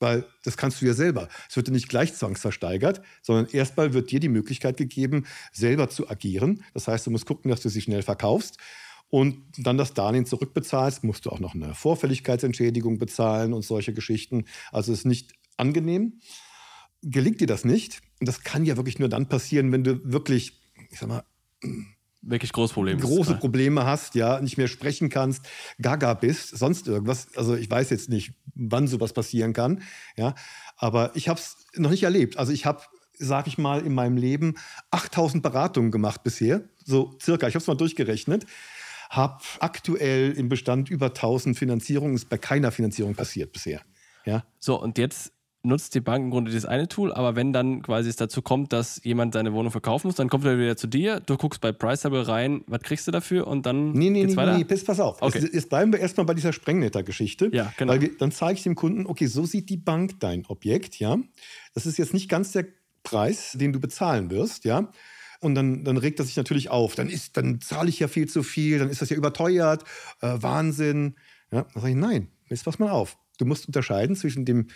Weil 0.00 0.26
das 0.44 0.56
kannst 0.56 0.82
du 0.82 0.86
ja 0.86 0.92
selber. 0.92 1.28
Es 1.48 1.56
wird 1.56 1.68
ja 1.68 1.72
nicht 1.72 1.88
gleich 1.88 2.14
zwangsversteigert, 2.14 3.00
sondern 3.22 3.46
erstmal 3.46 3.94
wird 3.94 4.10
dir 4.10 4.20
die 4.20 4.28
Möglichkeit 4.28 4.76
gegeben, 4.76 5.26
selber 5.52 5.88
zu 5.88 6.08
agieren. 6.10 6.62
Das 6.74 6.88
heißt, 6.88 7.06
du 7.06 7.10
musst 7.10 7.26
gucken, 7.26 7.50
dass 7.50 7.62
du 7.62 7.68
sie 7.68 7.80
schnell 7.80 8.02
verkaufst 8.02 8.58
und 9.08 9.38
dann 9.56 9.78
das 9.78 9.94
Darlehen 9.94 10.26
zurückbezahlst, 10.26 11.04
musst 11.04 11.24
du 11.26 11.30
auch 11.30 11.40
noch 11.40 11.54
eine 11.54 11.74
Vorfälligkeitsentschädigung 11.74 12.98
bezahlen 12.98 13.54
und 13.54 13.62
solche 13.62 13.94
Geschichten. 13.94 14.44
Also 14.72 14.92
es 14.92 15.00
ist 15.00 15.04
nicht 15.04 15.32
angenehm. 15.56 16.20
Gelingt 17.02 17.40
dir 17.40 17.46
das 17.46 17.64
nicht, 17.64 18.00
und 18.20 18.28
das 18.28 18.42
kann 18.42 18.64
ja 18.64 18.76
wirklich 18.76 18.98
nur 18.98 19.08
dann 19.08 19.28
passieren, 19.28 19.70
wenn 19.72 19.84
du 19.84 20.00
wirklich, 20.04 20.60
ich 20.90 20.98
sag 20.98 21.08
mal, 21.08 21.24
wirklich 22.26 22.52
großes 22.52 22.74
Problem 22.74 22.98
große 22.98 23.36
Probleme 23.36 23.84
hast, 23.84 24.14
ja, 24.14 24.40
nicht 24.40 24.56
mehr 24.56 24.68
sprechen 24.68 25.08
kannst, 25.08 25.44
gaga 25.80 26.14
bist, 26.14 26.56
sonst 26.56 26.88
irgendwas. 26.88 27.28
Also 27.36 27.54
ich 27.54 27.70
weiß 27.70 27.90
jetzt 27.90 28.08
nicht, 28.08 28.34
wann 28.54 28.86
sowas 28.86 29.12
passieren 29.12 29.52
kann, 29.52 29.82
ja, 30.16 30.34
aber 30.76 31.12
ich 31.14 31.28
habe 31.28 31.40
es 31.40 31.56
noch 31.76 31.90
nicht 31.90 32.02
erlebt. 32.02 32.36
Also 32.36 32.52
ich 32.52 32.66
habe, 32.66 32.82
sage 33.18 33.48
ich 33.48 33.58
mal, 33.58 33.84
in 33.84 33.94
meinem 33.94 34.16
Leben 34.16 34.54
8000 34.90 35.42
Beratungen 35.42 35.90
gemacht 35.90 36.22
bisher, 36.22 36.62
so 36.84 37.16
circa. 37.22 37.48
Ich 37.48 37.54
habe 37.54 37.62
es 37.62 37.66
mal 37.66 37.76
durchgerechnet. 37.76 38.46
Habe 39.10 39.44
aktuell 39.60 40.32
im 40.32 40.48
Bestand 40.48 40.90
über 40.90 41.06
1000 41.06 41.56
Finanzierungen, 41.56 42.16
ist 42.16 42.28
bei 42.28 42.38
keiner 42.38 42.72
Finanzierung 42.72 43.14
passiert 43.14 43.52
bisher. 43.52 43.82
Ja. 44.24 44.44
So, 44.58 44.80
und 44.80 44.98
jetzt 44.98 45.32
nutzt 45.64 45.94
die 45.94 46.00
Bank 46.00 46.24
im 46.24 46.30
Grunde 46.30 46.52
das 46.52 46.64
eine 46.64 46.88
Tool, 46.88 47.12
aber 47.12 47.36
wenn 47.36 47.52
dann 47.52 47.82
quasi 47.82 48.08
es 48.08 48.16
dazu 48.16 48.42
kommt, 48.42 48.72
dass 48.72 49.00
jemand 49.04 49.34
seine 49.34 49.52
Wohnung 49.52 49.72
verkaufen 49.72 50.08
muss, 50.08 50.16
dann 50.16 50.28
kommt 50.28 50.44
er 50.44 50.58
wieder 50.58 50.76
zu 50.76 50.86
dir, 50.86 51.20
du 51.20 51.36
guckst 51.36 51.60
bei 51.60 51.72
Priceable 51.72 52.26
rein, 52.28 52.62
was 52.66 52.80
kriegst 52.82 53.06
du 53.06 53.10
dafür 53.10 53.46
und 53.46 53.66
dann 53.66 53.92
Nee, 53.92 54.10
nee, 54.10 54.20
geht's 54.22 54.32
nee, 54.32 54.36
weiter? 54.36 54.58
nee, 54.58 54.64
pass, 54.64 54.84
pass 54.84 55.00
auf. 55.00 55.20
Okay. 55.22 55.40
Jetzt, 55.40 55.54
jetzt 55.54 55.68
bleiben 55.68 55.92
wir 55.92 56.00
erstmal 56.00 56.26
bei 56.26 56.34
dieser 56.34 56.52
Sprengnetter-Geschichte. 56.52 57.50
Ja, 57.52 57.72
genau. 57.76 57.92
Weil 57.92 58.00
wir, 58.02 58.16
dann 58.16 58.30
zeige 58.32 58.58
ich 58.58 58.62
dem 58.62 58.74
Kunden, 58.74 59.06
okay, 59.06 59.26
so 59.26 59.46
sieht 59.46 59.68
die 59.70 59.76
Bank 59.76 60.20
dein 60.20 60.46
Objekt, 60.46 60.98
ja. 60.98 61.18
Das 61.74 61.86
ist 61.86 61.98
jetzt 61.98 62.14
nicht 62.14 62.28
ganz 62.28 62.52
der 62.52 62.66
Preis, 63.02 63.52
den 63.52 63.72
du 63.72 63.80
bezahlen 63.80 64.30
wirst, 64.30 64.64
ja. 64.64 64.90
Und 65.40 65.54
dann, 65.54 65.84
dann 65.84 65.96
regt 65.98 66.18
er 66.18 66.24
sich 66.24 66.36
natürlich 66.36 66.70
auf. 66.70 66.94
Dann, 66.94 67.08
ist, 67.10 67.36
dann 67.36 67.60
zahle 67.60 67.88
ich 67.90 67.98
ja 68.00 68.08
viel 68.08 68.28
zu 68.28 68.42
viel, 68.42 68.78
dann 68.78 68.88
ist 68.88 69.02
das 69.02 69.10
ja 69.10 69.16
überteuert, 69.16 69.84
äh, 70.22 70.36
Wahnsinn. 70.40 71.16
Ja, 71.52 71.62
dann 71.72 71.82
sage 71.82 71.90
ich, 71.90 71.98
nein, 71.98 72.28
jetzt 72.48 72.64
pass 72.64 72.78
mal 72.78 72.90
auf. 72.90 73.18
Du 73.38 73.44
musst 73.44 73.66
unterscheiden 73.66 74.16
zwischen 74.16 74.44
dem 74.44 74.68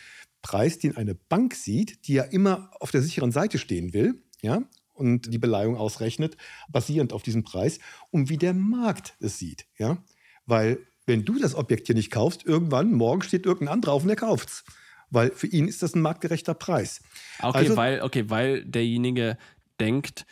Preis, 0.42 0.78
den 0.78 0.96
eine 0.96 1.14
Bank 1.14 1.54
sieht, 1.54 2.06
die 2.06 2.14
ja 2.14 2.22
immer 2.22 2.70
auf 2.80 2.90
der 2.90 3.02
sicheren 3.02 3.32
Seite 3.32 3.58
stehen 3.58 3.92
will, 3.92 4.22
ja, 4.40 4.62
und 4.94 5.32
die 5.32 5.38
Beleihung 5.38 5.76
ausrechnet, 5.76 6.36
basierend 6.68 7.12
auf 7.12 7.22
diesem 7.22 7.44
Preis, 7.44 7.78
und 8.10 8.28
wie 8.28 8.36
der 8.36 8.54
Markt 8.54 9.16
es 9.20 9.38
sieht, 9.38 9.66
ja. 9.78 10.02
Weil, 10.46 10.78
wenn 11.06 11.24
du 11.24 11.38
das 11.38 11.54
Objekt 11.54 11.86
hier 11.86 11.94
nicht 11.96 12.10
kaufst, 12.10 12.44
irgendwann, 12.44 12.92
morgen 12.92 13.22
steht 13.22 13.46
irgendein 13.46 13.74
anderer 13.74 13.92
auf 13.92 14.02
und 14.02 14.08
der 14.08 14.16
kauft's. 14.16 14.64
Weil 15.10 15.30
für 15.30 15.46
ihn 15.46 15.68
ist 15.68 15.82
das 15.82 15.94
ein 15.94 16.02
marktgerechter 16.02 16.54
Preis. 16.54 17.00
Okay, 17.40 17.58
Also- 17.58 17.76
weil, 17.76 18.02
okay, 18.02 18.28
weil 18.28 18.64
derjenige 18.64 19.38
denkt, 19.80 20.26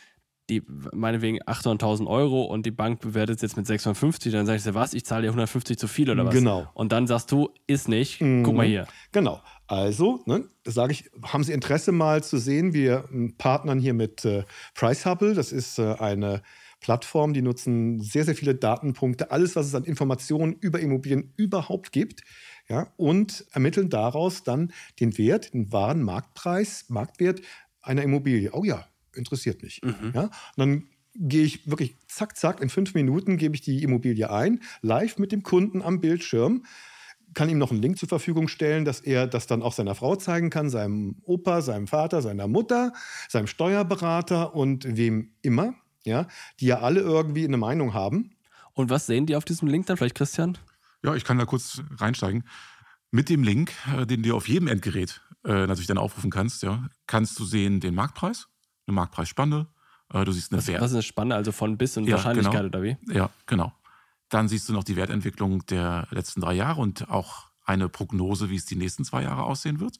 die, 0.49 0.63
meinetwegen 0.93 1.41
800.000 1.43 2.07
Euro 2.07 2.43
und 2.43 2.65
die 2.65 2.71
Bank 2.71 3.01
bewertet 3.01 3.37
es 3.37 3.41
jetzt 3.41 3.57
mit 3.57 3.67
650, 3.67 4.31
dann 4.31 4.45
sagst 4.45 4.65
du, 4.65 4.73
was, 4.73 4.93
ich 4.93 5.05
zahle 5.05 5.23
dir 5.23 5.29
150 5.29 5.77
zu 5.77 5.87
viel 5.87 6.09
oder 6.09 6.25
was? 6.25 6.33
Genau. 6.33 6.67
Und 6.73 6.91
dann 6.91 7.07
sagst 7.07 7.31
du, 7.31 7.49
ist 7.67 7.89
nicht, 7.89 8.19
guck 8.19 8.55
mal 8.55 8.65
hier. 8.65 8.87
Genau. 9.11 9.41
Also, 9.67 10.21
ne, 10.25 10.45
sage 10.63 10.93
ich, 10.93 11.09
haben 11.23 11.43
Sie 11.43 11.51
Interesse 11.51 11.91
mal 11.91 12.23
zu 12.23 12.37
sehen? 12.37 12.73
Wir 12.73 13.03
ähm, 13.11 13.35
partnern 13.37 13.79
hier 13.79 13.93
mit 13.93 14.23
äh, 14.23 14.45
Pricehubble. 14.75 15.33
Das 15.33 15.51
ist 15.51 15.77
äh, 15.79 15.95
eine 15.99 16.41
Plattform, 16.79 17.33
die 17.33 17.41
nutzen 17.41 17.99
sehr, 17.99 18.23
sehr 18.23 18.35
viele 18.35 18.55
Datenpunkte, 18.55 19.31
alles, 19.31 19.55
was 19.55 19.65
es 19.65 19.75
an 19.75 19.83
Informationen 19.83 20.53
über 20.53 20.79
Immobilien 20.79 21.33
überhaupt 21.35 21.91
gibt. 21.91 22.21
Ja, 22.69 22.91
und 22.97 23.45
ermitteln 23.51 23.89
daraus 23.89 24.43
dann 24.43 24.73
den 24.99 25.17
Wert, 25.17 25.53
den 25.53 25.71
wahren 25.71 26.03
Marktpreis, 26.03 26.85
Marktwert 26.89 27.41
einer 27.81 28.03
Immobilie. 28.03 28.51
Oh 28.51 28.65
ja, 28.65 28.85
interessiert 29.17 29.63
mich. 29.63 29.81
Ja, 30.13 30.23
und 30.23 30.31
dann 30.57 30.83
gehe 31.15 31.43
ich 31.43 31.69
wirklich 31.69 31.95
zack, 32.07 32.37
zack, 32.37 32.61
in 32.61 32.69
fünf 32.69 32.93
Minuten 32.93 33.37
gebe 33.37 33.55
ich 33.55 33.61
die 33.61 33.83
Immobilie 33.83 34.29
ein, 34.29 34.61
live 34.81 35.17
mit 35.17 35.31
dem 35.31 35.43
Kunden 35.43 35.81
am 35.81 35.99
Bildschirm 35.99 36.63
kann 37.33 37.49
ihm 37.49 37.57
noch 37.57 37.71
einen 37.71 37.81
Link 37.81 37.99
zur 37.99 38.09
Verfügung 38.09 38.47
stellen, 38.47 38.83
dass 38.83 38.99
er 38.99 39.27
das 39.27 39.47
dann 39.47 39.61
auch 39.61 39.73
seiner 39.73 39.95
Frau 39.95 40.15
zeigen 40.15 40.49
kann, 40.49 40.69
seinem 40.69 41.17
Opa, 41.23 41.61
seinem 41.61 41.87
Vater, 41.87 42.21
seiner 42.21 42.47
Mutter, 42.47 42.93
seinem 43.29 43.47
Steuerberater 43.47 44.55
und 44.55 44.97
wem 44.97 45.31
immer, 45.41 45.75
ja, 46.03 46.27
die 46.59 46.65
ja 46.67 46.79
alle 46.79 47.01
irgendwie 47.01 47.45
eine 47.45 47.57
Meinung 47.57 47.93
haben. 47.93 48.31
Und 48.73 48.89
was 48.89 49.05
sehen 49.05 49.25
die 49.25 49.35
auf 49.35 49.45
diesem 49.45 49.67
Link 49.67 49.85
dann? 49.85 49.97
Vielleicht 49.97 50.15
Christian? 50.15 50.57
Ja, 51.03 51.15
ich 51.15 51.23
kann 51.23 51.37
da 51.37 51.45
kurz 51.45 51.81
reinsteigen. 51.97 52.43
Mit 53.11 53.29
dem 53.29 53.43
Link, 53.43 53.71
äh, 53.95 54.05
den 54.05 54.23
du 54.23 54.35
auf 54.35 54.47
jedem 54.47 54.67
Endgerät 54.67 55.21
äh, 55.45 55.67
natürlich 55.67 55.87
dann 55.87 55.97
aufrufen 55.97 56.31
kannst, 56.31 56.63
ja, 56.63 56.87
kannst 57.05 57.39
du 57.39 57.45
sehen 57.45 57.79
den 57.79 57.95
Marktpreis, 57.95 58.47
eine 58.87 58.95
Marktpreisspanne, 58.95 59.67
äh, 60.13 60.25
du 60.25 60.31
siehst 60.31 60.51
eine 60.51 60.59
Was, 60.59 60.67
Wert. 60.67 60.81
was 60.81 60.91
ist 60.91 60.95
eine 60.95 61.03
Spanne? 61.03 61.35
Also 61.35 61.51
von 61.51 61.77
bis 61.77 61.97
und 61.97 62.05
Ja, 62.05 62.15
Wahrscheinlichkeit 62.15 62.53
genau. 62.53 62.67
oder 62.67 62.83
wie? 62.83 62.97
Ja, 63.13 63.29
genau. 63.45 63.73
Dann 64.29 64.47
siehst 64.47 64.67
du 64.67 64.73
noch 64.73 64.83
die 64.83 64.95
Wertentwicklung 64.95 65.65
der 65.67 66.07
letzten 66.11 66.41
drei 66.41 66.53
Jahre 66.53 66.81
und 66.81 67.09
auch 67.09 67.47
eine 67.65 67.89
Prognose, 67.89 68.49
wie 68.49 68.55
es 68.55 68.65
die 68.65 68.75
nächsten 68.75 69.05
zwei 69.05 69.23
Jahre 69.23 69.43
aussehen 69.43 69.79
wird. 69.79 69.99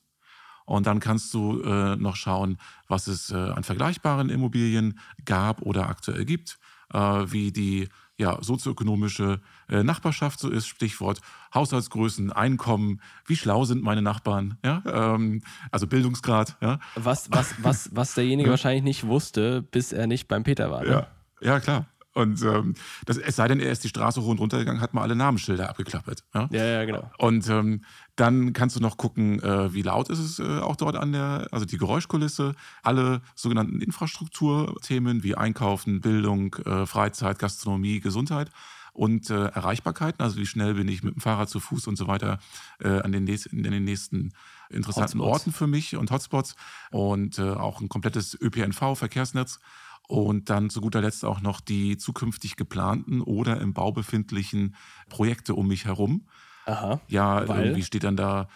Und 0.65 0.86
dann 0.86 1.00
kannst 1.00 1.34
du 1.34 1.62
äh, 1.62 1.95
noch 1.95 2.17
schauen, 2.17 2.58
was 2.89 3.08
es 3.08 3.32
äh, 3.32 3.36
an 3.36 3.63
vergleichbaren 3.63 4.30
Immobilien 4.30 5.00
gab 5.23 5.62
oder 5.62 5.88
aktuell 5.88 6.26
gibt, 6.26 6.60
äh, 6.93 7.00
wie 7.00 7.52
die 7.54 7.88
ja, 8.17 8.41
sozioökonomische 8.41 9.39
äh, 9.69 9.84
Nachbarschaft 9.84 10.39
so 10.39 10.49
ist, 10.49 10.67
Stichwort 10.67 11.21
Haushaltsgrößen, 11.53 12.32
Einkommen, 12.32 13.01
wie 13.25 13.36
schlau 13.36 13.63
sind 13.65 13.84
meine 13.84 14.01
Nachbarn, 14.01 14.58
ja, 14.65 14.82
ähm, 14.86 15.43
also 15.71 15.88
Bildungsgrad, 15.88 16.58
ja. 16.62 16.80
Was, 16.95 17.32
was, 17.32 17.56
was, 17.62 17.89
was 17.93 18.15
derjenige 18.15 18.49
wahrscheinlich 18.49 18.84
nicht 18.84 19.08
wusste, 19.08 19.62
bis 19.62 19.93
er 19.93 20.08
nicht 20.08 20.27
beim 20.27 20.43
Peter 20.43 20.71
war. 20.71 20.84
Ne? 20.84 20.89
Ja, 20.89 21.08
ja 21.41 21.60
klar. 21.60 21.86
Und 22.17 22.41
ähm, 22.41 22.73
das, 23.06 23.17
es 23.17 23.36
sei 23.36 23.47
denn, 23.47 23.60
er 23.60 23.71
ist 23.71 23.84
die 23.84 23.89
Straße 23.89 24.21
hoch 24.23 24.30
und 24.30 24.39
runter 24.39 24.58
gegangen, 24.58 24.82
hat 24.82 24.95
mal 24.95 25.03
alle 25.03 25.15
Namensschilder 25.15 25.69
abgeklappert. 25.69 26.23
Ja? 26.34 26.49
Ja, 26.51 26.65
ja, 26.65 26.86
genau. 26.86 27.12
Und 27.19 27.47
ähm, 27.47 27.82
dann 28.15 28.53
kannst 28.53 28.75
du 28.75 28.80
noch 28.80 28.97
gucken, 28.97 29.39
äh, 29.43 29.71
wie 29.71 29.84
laut 29.84 30.10
ist 30.10 30.17
es 30.17 30.39
äh, 30.39 30.60
auch 30.60 30.75
dort 30.75 30.95
an 30.95 31.12
der, 31.12 31.47
also 31.51 31.65
die 31.65 31.77
Geräuschkulisse, 31.77 32.56
alle 32.82 33.21
sogenannten 33.36 33.82
Infrastrukturthemen 33.82 35.21
wie 35.21 35.36
Einkaufen, 35.36 36.01
Bildung, 36.01 36.56
äh, 36.65 36.88
Freizeit, 36.88 37.38
Gastronomie, 37.38 37.99
Gesundheit 37.99 38.49
und 38.93 39.30
äh, 39.30 39.49
Erreichbarkeiten, 39.49 40.23
also 40.23 40.38
wie 40.38 40.47
schnell 40.47 40.73
bin 40.73 40.88
ich 40.88 41.03
mit 41.03 41.13
dem 41.13 41.21
Fahrrad 41.21 41.49
zu 41.49 41.60
Fuß 41.60 41.86
und 41.86 41.97
so 41.97 42.08
weiter 42.08 42.39
äh, 42.80 42.99
an 43.01 43.12
den 43.12 43.25
nächsten, 43.25 43.63
in 43.63 43.71
den 43.71 43.84
nächsten 43.84 44.34
interessanten 44.71 45.19
Hotspots. 45.19 45.41
Orten 45.41 45.51
für 45.51 45.67
mich 45.67 45.95
und 45.95 46.10
Hotspots 46.10 46.56
und 46.89 47.38
äh, 47.38 47.43
auch 47.51 47.80
ein 47.80 47.89
komplettes 47.89 48.36
ÖPNV-Verkehrsnetz. 48.41 49.60
Und 50.07 50.49
dann 50.49 50.69
zu 50.69 50.81
guter 50.81 51.01
Letzt 51.01 51.25
auch 51.25 51.41
noch 51.41 51.60
die 51.60 51.97
zukünftig 51.97 52.55
geplanten 52.55 53.21
oder 53.21 53.60
im 53.60 53.73
Bau 53.73 53.91
befindlichen 53.91 54.75
Projekte 55.10 55.53
um 55.53 55.67
mich 55.67 55.86
herum. 55.86 56.27
Aha. 56.65 57.01
Ja, 57.07 57.47
Weil? 57.47 57.65
irgendwie 57.65 57.83
steht 57.83 58.03
dann 58.03 58.15
da, 58.15 58.47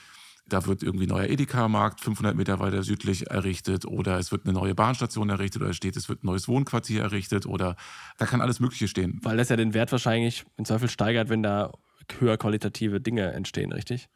da 0.48 0.66
wird 0.66 0.84
irgendwie 0.84 1.06
ein 1.06 1.10
neuer 1.10 1.28
Edeka-Markt 1.28 2.02
500 2.02 2.36
Meter 2.36 2.60
weiter 2.60 2.84
südlich 2.84 3.30
errichtet 3.30 3.86
oder 3.86 4.18
es 4.20 4.32
wird 4.32 4.46
eine 4.46 4.54
neue 4.54 4.76
Bahnstation 4.76 5.30
errichtet 5.30 5.62
oder 5.62 5.72
es 5.72 5.78
steht, 5.78 5.96
es 5.96 6.10
wird 6.10 6.24
ein 6.24 6.28
neues 6.28 6.48
Wohnquartier 6.48 7.02
errichtet 7.02 7.46
oder 7.46 7.76
da 8.18 8.26
kann 8.26 8.42
alles 8.42 8.60
Mögliche 8.60 8.88
stehen. 8.88 9.20
Weil 9.24 9.38
das 9.38 9.50
ja 9.50 9.56
den 9.56 9.74
Wert 9.74 9.92
wahrscheinlich 9.92 10.46
im 10.58 10.66
Zweifel 10.66 10.90
steigert, 10.90 11.30
wenn 11.30 11.44
da 11.44 11.72
höher 12.20 12.38
qualitative 12.38 13.00
Dinge 13.00 13.32
entstehen, 13.32 13.72
richtig? 13.72 14.10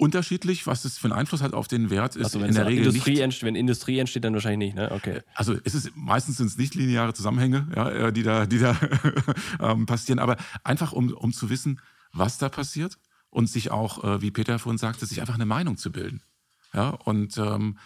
Unterschiedlich, 0.00 0.66
was 0.66 0.84
es 0.86 0.96
für 0.96 1.08
einen 1.08 1.12
Einfluss 1.12 1.42
hat 1.42 1.52
auf 1.52 1.68
den 1.68 1.90
Wert, 1.90 2.16
ist 2.16 2.24
Also 2.24 2.40
wenn 2.40 2.48
in 2.48 2.54
der 2.54 2.66
Regel 2.66 2.86
Industrie, 2.86 3.10
nicht. 3.10 3.20
entsteht, 3.20 3.46
wenn 3.46 3.54
Industrie 3.54 3.98
entsteht, 3.98 4.24
dann 4.24 4.32
wahrscheinlich 4.32 4.68
nicht, 4.68 4.76
ne? 4.76 4.90
Okay. 4.92 5.20
Also 5.34 5.56
es 5.62 5.74
ist 5.74 5.94
meistens 5.94 6.38
sind 6.38 6.46
es 6.46 6.56
nicht 6.56 6.74
lineare 6.74 7.12
Zusammenhänge, 7.12 7.68
ja, 7.76 7.90
äh, 7.90 8.12
die 8.12 8.22
da, 8.22 8.46
die 8.46 8.58
da 8.58 8.76
ähm, 9.60 9.84
passieren, 9.84 10.18
aber 10.18 10.38
einfach 10.64 10.92
um, 10.92 11.12
um 11.12 11.32
zu 11.34 11.50
wissen, 11.50 11.80
was 12.12 12.38
da 12.38 12.48
passiert 12.48 12.98
und 13.28 13.48
sich 13.48 13.70
auch, 13.70 14.02
äh, 14.02 14.22
wie 14.22 14.30
Peter 14.30 14.58
vorhin 14.58 14.78
sagte, 14.78 15.04
sich 15.04 15.20
einfach 15.20 15.34
eine 15.34 15.46
Meinung 15.46 15.76
zu 15.76 15.92
bilden. 15.92 16.22
Ja, 16.72 16.90
und 16.90 17.36
ähm, 17.36 17.76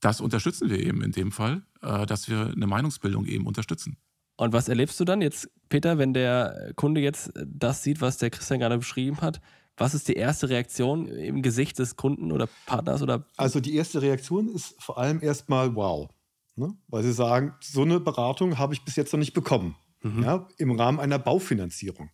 das 0.00 0.20
unterstützen 0.20 0.68
wir 0.68 0.80
eben 0.80 1.02
in 1.02 1.12
dem 1.12 1.32
Fall, 1.32 1.62
äh, 1.80 2.04
dass 2.04 2.28
wir 2.28 2.52
eine 2.54 2.66
Meinungsbildung 2.66 3.24
eben 3.24 3.46
unterstützen. 3.46 3.96
Und 4.36 4.52
was 4.52 4.68
erlebst 4.68 4.98
du 4.98 5.04
dann 5.04 5.22
jetzt, 5.22 5.48
Peter, 5.68 5.98
wenn 5.98 6.12
der 6.14 6.72
Kunde 6.74 7.00
jetzt 7.00 7.32
das 7.36 7.82
sieht, 7.82 8.00
was 8.00 8.18
der 8.18 8.30
Christian 8.30 8.60
gerade 8.60 8.78
beschrieben 8.78 9.20
hat? 9.20 9.40
Was 9.76 9.94
ist 9.94 10.08
die 10.08 10.14
erste 10.14 10.48
Reaktion 10.48 11.06
im 11.06 11.42
Gesicht 11.42 11.78
des 11.78 11.96
Kunden 11.96 12.30
oder 12.30 12.48
Partners 12.66 13.02
oder 13.02 13.26
Also 13.36 13.60
die 13.60 13.74
erste 13.74 14.02
Reaktion 14.02 14.48
ist 14.48 14.74
vor 14.82 14.98
allem 14.98 15.22
erstmal 15.22 15.74
wow. 15.74 16.10
Ne? 16.56 16.76
Weil 16.88 17.02
sie 17.02 17.12
sagen, 17.12 17.54
so 17.62 17.82
eine 17.82 17.98
Beratung 17.98 18.58
habe 18.58 18.74
ich 18.74 18.84
bis 18.84 18.96
jetzt 18.96 19.12
noch 19.12 19.18
nicht 19.18 19.32
bekommen. 19.32 19.76
Ja, 20.04 20.48
Im 20.58 20.72
Rahmen 20.72 20.98
einer 20.98 21.18
Baufinanzierung 21.18 22.10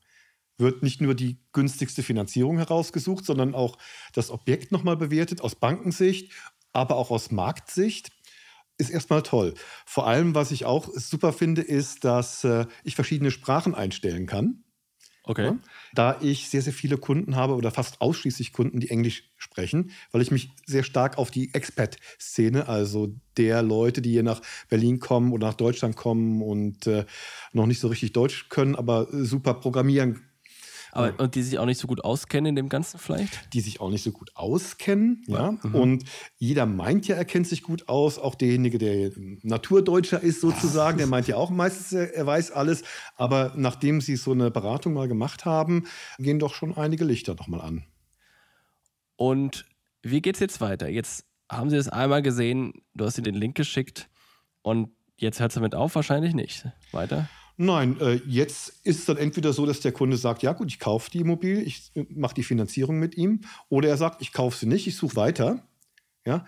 wird 0.59 0.83
nicht 0.83 1.01
nur 1.01 1.14
die 1.14 1.38
günstigste 1.53 2.03
Finanzierung 2.03 2.59
herausgesucht, 2.59 3.25
sondern 3.25 3.55
auch 3.55 3.79
das 4.12 4.31
Objekt 4.31 4.73
nochmal 4.73 4.97
bewertet 4.97 5.40
aus 5.40 5.55
Bankensicht, 5.55 6.33
aber 6.73 6.97
auch 6.97 7.11
aus 7.11 7.31
Marktsicht. 7.31 8.11
Ist 8.77 8.90
erstmal 8.90 9.23
toll. 9.23 9.55
Vor 9.87 10.07
allem, 10.07 10.35
was 10.37 10.53
ich 10.53 10.64
auch 10.64 10.88
super 10.94 11.33
finde, 11.33 11.62
ist, 11.62 12.05
dass 12.05 12.44
äh, 12.44 12.66
ich 12.85 12.94
verschiedene 12.94 13.33
Sprachen 13.33 13.75
einstellen 13.75 14.27
kann. 14.27 14.62
Okay. 15.28 15.44
Ja, 15.44 15.58
da 15.94 16.18
ich 16.20 16.48
sehr, 16.48 16.62
sehr 16.62 16.72
viele 16.72 16.98
Kunden 16.98 17.36
habe 17.36 17.54
oder 17.54 17.70
fast 17.70 18.00
ausschließlich 18.00 18.52
Kunden, 18.52 18.80
die 18.80 18.90
Englisch 18.90 19.30
sprechen, 19.36 19.90
weil 20.10 20.22
ich 20.22 20.30
mich 20.30 20.50
sehr 20.66 20.82
stark 20.84 21.18
auf 21.18 21.30
die 21.30 21.54
Expat-Szene, 21.54 22.68
also 22.68 23.14
der 23.36 23.62
Leute, 23.62 24.02
die 24.02 24.10
hier 24.10 24.22
nach 24.22 24.42
Berlin 24.68 24.98
kommen 25.00 25.32
oder 25.32 25.48
nach 25.48 25.54
Deutschland 25.54 25.96
kommen 25.96 26.42
und 26.42 26.86
äh, 26.86 27.04
noch 27.52 27.66
nicht 27.66 27.80
so 27.80 27.88
richtig 27.88 28.12
Deutsch 28.12 28.48
können, 28.48 28.74
aber 28.74 29.06
super 29.10 29.54
programmieren 29.54 30.27
Aber, 30.92 31.18
und 31.18 31.35
die 31.35 31.42
sich 31.42 31.59
auch 31.59 31.66
nicht 31.66 31.79
so 31.79 31.87
gut 31.87 32.05
auskennen 32.05 32.51
in 32.51 32.57
dem 32.57 32.68
Ganzen 32.68 32.98
vielleicht? 32.98 33.53
Die 33.53 33.61
sich 33.61 33.81
auch 33.81 33.90
nicht 33.90 34.03
so 34.03 34.12
gut 34.12 34.31
auskennen, 34.35 35.22
ja. 35.27 35.51
ja. 35.51 35.59
Mhm. 35.62 35.74
Und 35.74 36.05
jeder 36.37 36.66
meint 36.66 37.09
ja, 37.09 37.16
er 37.16 37.24
kennt 37.24 37.46
sich 37.46 37.62
gut 37.62 37.88
aus. 37.88 38.18
Auch 38.18 38.35
derjenige, 38.35 38.79
der 38.79 39.12
Naturdeutscher 39.42 40.20
ist 40.22 40.40
sozusagen, 40.40 40.98
der 40.98 41.07
meint 41.07 41.29
ja 41.29 41.37
auch 41.37 41.51
meistens, 41.51 41.92
er 41.92 42.27
weiß 42.27 42.53
alles. 42.53 42.83
Aber 43.16 43.53
nachdem 43.57 44.01
sie 44.01 44.16
so 44.16 44.33
eine 44.33 44.51
Beratung 44.51 44.94
mal 44.94 45.09
gemacht 45.09 45.44
haben, 45.44 45.85
gehen 46.18 46.38
doch 46.38 46.55
schon 46.55 46.77
einige 46.77 47.05
Lichter 47.05 47.35
nochmal 47.35 47.61
an. 47.61 47.85
Und 49.16 49.66
wie 50.03 50.22
geht 50.22 50.37
es 50.37 50.40
jetzt 50.40 50.61
weiter? 50.61 50.88
Jetzt 50.88 51.24
haben 51.51 51.70
Sie 51.70 51.77
das 51.77 51.88
einmal 51.88 52.22
gesehen, 52.22 52.72
du 52.94 53.05
hast 53.05 53.18
ihnen 53.18 53.24
den 53.24 53.35
Link 53.35 53.57
geschickt 53.57 54.09
und 54.62 54.90
jetzt 55.16 55.40
hört 55.40 55.51
es 55.51 55.55
damit 55.55 55.74
auf? 55.74 55.94
Wahrscheinlich 55.94 56.35
nicht. 56.35 56.66
Weiter? 56.92 57.29
Nein, 57.61 58.01
äh, 58.01 58.21
jetzt 58.25 58.68
ist 58.85 59.01
es 59.01 59.05
dann 59.05 59.16
entweder 59.16 59.53
so, 59.53 59.66
dass 59.66 59.81
der 59.81 59.90
Kunde 59.90 60.16
sagt, 60.16 60.44
ja 60.44 60.53
gut, 60.53 60.68
ich 60.68 60.79
kaufe 60.79 61.11
die 61.11 61.18
Immobilie, 61.18 61.61
ich 61.61 61.90
äh, 61.97 62.07
mache 62.09 62.35
die 62.35 62.44
Finanzierung 62.44 63.01
mit 63.01 63.16
ihm, 63.16 63.40
oder 63.68 63.88
er 63.88 63.97
sagt, 63.97 64.23
ich 64.23 64.33
kaufe 64.33 64.57
sie 64.57 64.66
nicht, 64.66 64.87
ich 64.87 64.94
suche 64.94 65.16
weiter. 65.16 65.66
Ja, 66.25 66.47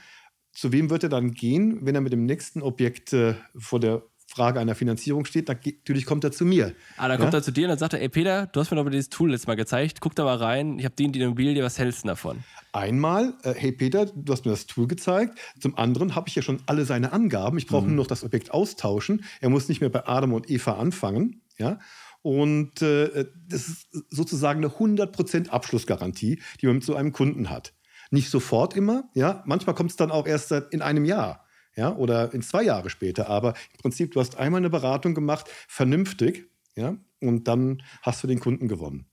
zu 0.52 0.70
wem 0.70 0.88
wird 0.88 1.02
er 1.02 1.08
dann 1.08 1.32
gehen, 1.32 1.84
wenn 1.84 1.96
er 1.96 2.00
mit 2.00 2.12
dem 2.12 2.26
nächsten 2.26 2.62
Objekt 2.62 3.12
äh, 3.12 3.34
vor 3.56 3.80
der 3.80 4.04
Frage 4.30 4.60
einer 4.60 4.76
Finanzierung 4.76 5.24
steht, 5.24 5.48
natürlich 5.48 6.06
kommt 6.06 6.22
er 6.22 6.30
zu 6.30 6.44
mir. 6.44 6.74
Ah, 6.96 7.08
dann 7.08 7.18
ja? 7.18 7.24
kommt 7.24 7.34
er 7.34 7.42
zu 7.42 7.50
dir 7.50 7.64
und 7.64 7.70
dann 7.70 7.78
sagt 7.78 7.94
er, 7.94 8.00
ey 8.00 8.08
Peter, 8.08 8.46
du 8.46 8.60
hast 8.60 8.70
mir 8.70 8.78
aber 8.78 8.90
dieses 8.90 9.08
Tool 9.08 9.32
letztes 9.32 9.48
Mal 9.48 9.56
gezeigt, 9.56 10.00
guck 10.00 10.14
da 10.14 10.22
mal 10.22 10.36
rein, 10.36 10.78
ich 10.78 10.84
habe 10.84 10.94
die 10.94 11.04
in 11.04 11.12
die 11.12 11.20
Immobilie, 11.20 11.64
was 11.64 11.80
hältst 11.80 12.04
du 12.04 12.08
davon? 12.08 12.44
Einmal, 12.72 13.34
äh, 13.42 13.54
hey 13.54 13.72
Peter, 13.72 14.06
du 14.06 14.32
hast 14.32 14.44
mir 14.44 14.52
das 14.52 14.66
Tool 14.66 14.86
gezeigt. 14.86 15.36
Zum 15.58 15.76
anderen 15.76 16.14
habe 16.14 16.28
ich 16.28 16.36
ja 16.36 16.42
schon 16.42 16.62
alle 16.66 16.84
seine 16.84 17.12
Angaben. 17.12 17.58
Ich 17.58 17.66
brauche 17.66 17.82
mhm. 17.82 17.96
nur 17.96 18.04
noch 18.04 18.06
das 18.06 18.22
Objekt 18.22 18.52
austauschen. 18.52 19.24
Er 19.40 19.48
muss 19.48 19.68
nicht 19.68 19.80
mehr 19.80 19.90
bei 19.90 20.06
Adam 20.06 20.32
und 20.32 20.48
Eva 20.48 20.74
anfangen. 20.74 21.42
Ja? 21.58 21.80
Und 22.22 22.82
äh, 22.82 23.26
das 23.48 23.66
ist 23.66 23.88
sozusagen 24.10 24.64
eine 24.64 24.72
100% 24.72 25.48
Abschlussgarantie, 25.48 26.40
die 26.60 26.66
man 26.66 26.76
mit 26.76 26.84
so 26.84 26.94
einem 26.94 27.12
Kunden 27.12 27.50
hat. 27.50 27.74
Nicht 28.12 28.30
sofort 28.30 28.76
immer, 28.76 29.10
ja. 29.14 29.42
Manchmal 29.46 29.74
kommt 29.74 29.90
es 29.90 29.96
dann 29.96 30.12
auch 30.12 30.28
erst 30.28 30.52
in 30.70 30.82
einem 30.82 31.04
Jahr 31.04 31.44
ja, 31.76 31.94
oder 31.94 32.32
in 32.34 32.42
zwei 32.42 32.62
Jahre 32.62 32.90
später. 32.90 33.28
Aber 33.28 33.54
im 33.72 33.78
Prinzip, 33.80 34.12
du 34.12 34.20
hast 34.20 34.36
einmal 34.36 34.58
eine 34.58 34.70
Beratung 34.70 35.14
gemacht, 35.14 35.48
vernünftig, 35.68 36.48
ja, 36.76 36.96
und 37.20 37.48
dann 37.48 37.82
hast 38.02 38.22
du 38.22 38.26
den 38.26 38.40
Kunden 38.40 38.68
gewonnen. 38.68 39.06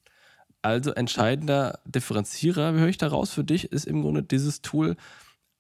Also 0.62 0.92
entscheidender 0.92 1.80
Differenzierer, 1.86 2.74
höre 2.74 2.88
ich 2.88 2.98
daraus 2.98 3.32
für 3.32 3.44
dich, 3.44 3.72
ist 3.72 3.86
im 3.86 4.02
Grunde 4.02 4.24
dieses 4.24 4.62
Tool, 4.62 4.96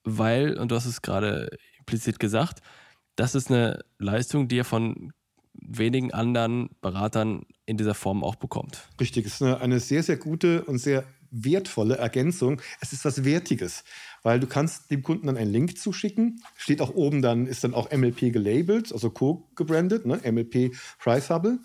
weil, 0.03 0.57
und 0.57 0.71
du 0.71 0.75
hast 0.75 0.85
es 0.85 1.01
gerade 1.01 1.49
implizit 1.79 2.19
gesagt, 2.19 2.61
das 3.15 3.35
ist 3.35 3.49
eine 3.49 3.83
Leistung, 3.99 4.47
die 4.47 4.57
ihr 4.57 4.65
von 4.65 5.11
wenigen 5.53 6.13
anderen 6.13 6.69
Beratern 6.81 7.45
in 7.65 7.77
dieser 7.77 7.95
Form 7.95 8.23
auch 8.23 8.35
bekommt. 8.35 8.89
Richtig, 8.99 9.25
es 9.25 9.35
ist 9.35 9.41
eine, 9.41 9.59
eine 9.59 9.79
sehr, 9.79 10.03
sehr 10.03 10.17
gute 10.17 10.63
und 10.65 10.77
sehr 10.77 11.03
wertvolle 11.31 11.97
Ergänzung. 11.97 12.61
Es 12.79 12.93
ist 12.93 13.05
was 13.05 13.23
Wertiges, 13.23 13.83
weil 14.23 14.39
du 14.39 14.47
kannst 14.47 14.91
dem 14.91 15.03
Kunden 15.03 15.27
dann 15.27 15.37
einen 15.37 15.51
Link 15.51 15.77
zuschicken. 15.77 16.41
Steht 16.55 16.81
auch 16.81 16.93
oben 16.95 17.21
dann, 17.21 17.45
ist 17.45 17.63
dann 17.63 17.73
auch 17.73 17.91
MLP 17.91 18.33
gelabelt, 18.33 18.91
also 18.91 19.09
co-gebrandet, 19.09 20.05
ne? 20.05 20.19
MLP 20.29 20.75
Price 20.99 21.29
Hubble. 21.29 21.59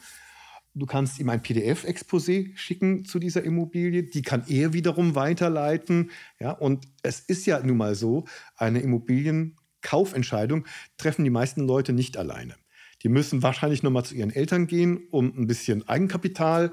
Du 0.75 0.87
kannst 0.87 1.19
ihm 1.19 1.29
ein 1.29 1.43
PDF-Exposé 1.43 2.57
schicken 2.57 3.05
zu 3.05 3.19
dieser 3.19 3.45
Immobilie. 3.45 4.05
Die 4.05 4.23
kann 4.23 4.45
er 4.49 4.73
wiederum 4.73 5.15
weiterleiten. 5.15 6.11
Ja, 6.41 6.53
und 6.53 6.89
es 7.03 7.21
ist 7.21 7.45
ja 7.45 7.61
nun 7.61 7.77
mal 7.77 7.95
so, 7.95 8.25
eine 8.57 8.81
Immobilienkaufentscheidung 8.81 10.67
treffen 10.97 11.25
die 11.25 11.31
meisten 11.31 11.67
Leute 11.67 11.93
nicht 11.93 12.17
alleine. 12.17 12.55
Die 13.03 13.11
müssen 13.11 13.43
wahrscheinlich 13.43 13.83
nochmal 13.83 14.05
zu 14.05 14.15
ihren 14.15 14.31
Eltern 14.31 14.67
gehen, 14.67 15.09
um 15.11 15.37
ein 15.37 15.47
bisschen 15.47 15.87
Eigenkapital 15.89 16.67
äh, 16.67 16.71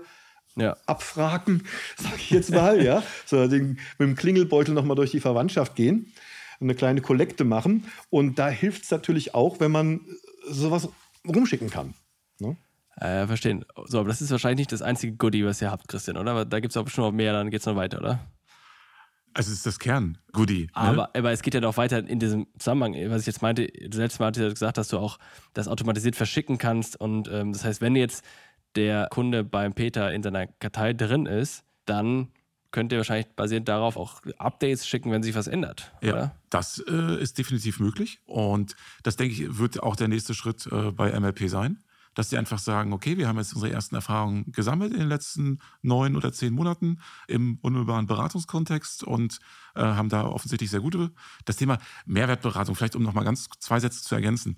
ja. 0.56 0.76
abfragen, 0.86 1.64
sage 1.98 2.16
ich 2.18 2.30
jetzt 2.30 2.52
mal, 2.52 2.84
ja. 2.84 3.04
So, 3.26 3.48
den, 3.48 3.80
mit 3.98 4.08
dem 4.08 4.16
Klingelbeutel 4.16 4.74
nochmal 4.74 4.96
durch 4.96 5.12
die 5.12 5.20
Verwandtschaft 5.20 5.76
gehen, 5.76 6.12
eine 6.60 6.76
kleine 6.76 7.02
Kollekte 7.02 7.44
machen. 7.44 7.86
Und 8.10 8.40
da 8.40 8.50
hilft 8.50 8.84
es 8.84 8.92
natürlich 8.92 9.34
auch, 9.36 9.60
wenn 9.60 9.72
man 9.72 10.02
sowas 10.48 10.90
rumschicken 11.28 11.70
kann. 11.70 11.94
Ne? 12.40 12.58
Äh, 12.98 13.28
verstehen. 13.28 13.66
So, 13.86 14.00
aber 14.00 14.10
das 14.10 14.22
ist 14.22 14.32
wahrscheinlich 14.32 14.60
nicht 14.60 14.72
das 14.72 14.82
einzige 14.82 15.14
Goodie, 15.14 15.46
was 15.46 15.62
ihr 15.62 15.72
habt, 15.72 15.88
Christian, 15.88 16.18
oder? 16.18 16.32
Aber 16.32 16.46
da 16.46 16.60
gibt 16.60 16.72
es 16.72 16.78
auch 16.78 16.84
bestimmt 16.84 17.08
noch 17.08 17.14
mehr, 17.14 17.34
dann 17.34 17.50
geht 17.50 17.62
es 17.62 17.66
noch 17.66 17.76
weiter, 17.76 18.00
oder? 18.00 18.20
Also 19.34 19.52
es 19.52 19.58
ist 19.58 19.66
das 19.66 19.80
Kern-Goodie. 19.80 20.64
Ne? 20.64 20.70
Aber, 20.74 21.16
aber 21.16 21.32
es 21.32 21.42
geht 21.42 21.54
ja 21.54 21.62
noch 21.62 21.78
weiter 21.78 22.00
in 22.00 22.20
diesem 22.20 22.48
Zusammenhang, 22.58 22.96
was 23.10 23.22
ich 23.22 23.28
jetzt 23.28 23.42
meinte, 23.42 23.72
selbst 23.92 24.20
mal 24.20 24.28
hast 24.28 24.38
du 24.38 24.50
gesagt, 24.50 24.78
dass 24.78 24.88
du 24.88 24.98
auch 24.98 25.20
das 25.54 25.68
automatisiert 25.68 26.16
verschicken 26.16 26.58
kannst. 26.58 27.00
Und 27.00 27.30
ähm, 27.32 27.54
das 27.54 27.64
heißt, 27.64 27.80
wenn 27.80 27.96
jetzt 27.96 28.26
der 28.76 29.08
Kunde 29.10 29.44
beim 29.44 29.74
Peter 29.74 30.12
in 30.14 30.24
seiner 30.24 30.48
Kartei 30.48 30.94
drin 30.94 31.26
ist, 31.26 31.64
dann 31.86 32.30
könnt 32.72 32.92
ihr 32.92 33.00
wahrscheinlich 33.00 33.28
basierend 33.36 33.68
darauf 33.68 33.98
auch 33.98 34.22
Updates 34.38 34.88
schicken, 34.88 35.12
wenn 35.12 35.24
sich 35.24 35.36
was 35.36 35.48
ändert. 35.48 35.92
Ja, 36.02 36.14
oder? 36.14 36.36
das 36.50 36.84
äh, 36.88 37.22
ist 37.22 37.38
definitiv 37.38 37.80
möglich. 37.80 38.20
Und 38.26 38.76
das, 39.04 39.16
denke 39.16 39.34
ich, 39.34 39.58
wird 39.58 39.82
auch 39.82 39.96
der 39.96 40.08
nächste 40.08 40.34
Schritt 40.34 40.68
äh, 40.72 40.92
bei 40.92 41.18
MLP 41.20 41.50
sein. 41.50 41.80
Dass 42.16 42.30
sie 42.30 42.38
einfach 42.38 42.60
sagen, 42.60 42.94
okay, 42.94 43.18
wir 43.18 43.28
haben 43.28 43.38
jetzt 43.38 43.54
unsere 43.54 43.72
ersten 43.72 43.96
Erfahrungen 43.96 44.52
gesammelt 44.52 44.94
in 44.94 45.00
den 45.00 45.10
letzten 45.10 45.60
neun 45.82 46.16
oder 46.16 46.34
zehn 46.34 46.54
Monaten 46.54 47.00
im 47.28 47.60
unmittelbaren 47.62 48.08
Beratungskontext 48.08 49.04
und 49.04 49.40
äh, 49.76 49.82
haben 49.82 50.10
da 50.10 50.26
offensichtlich 50.26 50.70
sehr 50.70 50.82
gute. 50.82 51.12
Das 51.46 51.58
Thema 51.58 51.78
Mehrwertberatung, 52.06 52.76
vielleicht 52.76 52.96
um 52.96 53.04
nochmal 53.04 53.26
ganz 53.26 53.48
zwei 53.60 53.80
Sätze 53.80 54.02
zu 54.04 54.16
ergänzen 54.16 54.58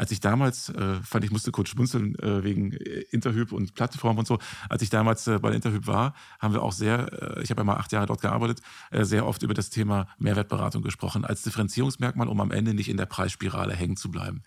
als 0.00 0.10
ich 0.12 0.20
damals, 0.20 0.68
äh, 0.70 0.94
fand 1.02 1.24
ich 1.24 1.30
musste 1.30 1.50
kurz 1.50 1.68
schmunzeln 1.68 2.18
äh, 2.20 2.42
wegen 2.44 2.72
äh, 2.72 3.04
Interhyp 3.10 3.52
und 3.52 3.74
Plattform 3.74 4.18
und 4.18 4.26
so, 4.26 4.38
als 4.68 4.82
ich 4.82 4.90
damals 4.90 5.26
äh, 5.26 5.38
bei 5.38 5.52
Interhyp 5.52 5.86
war, 5.86 6.14
haben 6.38 6.54
wir 6.54 6.62
auch 6.62 6.72
sehr, 6.72 7.36
äh, 7.36 7.42
ich 7.42 7.50
habe 7.50 7.60
ja 7.60 7.64
mal 7.64 7.76
acht 7.76 7.92
Jahre 7.92 8.06
dort 8.06 8.22
gearbeitet, 8.22 8.60
äh, 8.90 9.04
sehr 9.04 9.26
oft 9.26 9.42
über 9.42 9.54
das 9.54 9.68
Thema 9.68 10.06
Mehrwertberatung 10.18 10.82
gesprochen, 10.82 11.24
als 11.24 11.42
Differenzierungsmerkmal, 11.42 12.28
um 12.28 12.40
am 12.40 12.50
Ende 12.50 12.72
nicht 12.72 12.88
in 12.88 12.96
der 12.96 13.06
Preisspirale 13.06 13.74
hängen 13.74 13.96
zu 13.96 14.10
bleiben. 14.10 14.42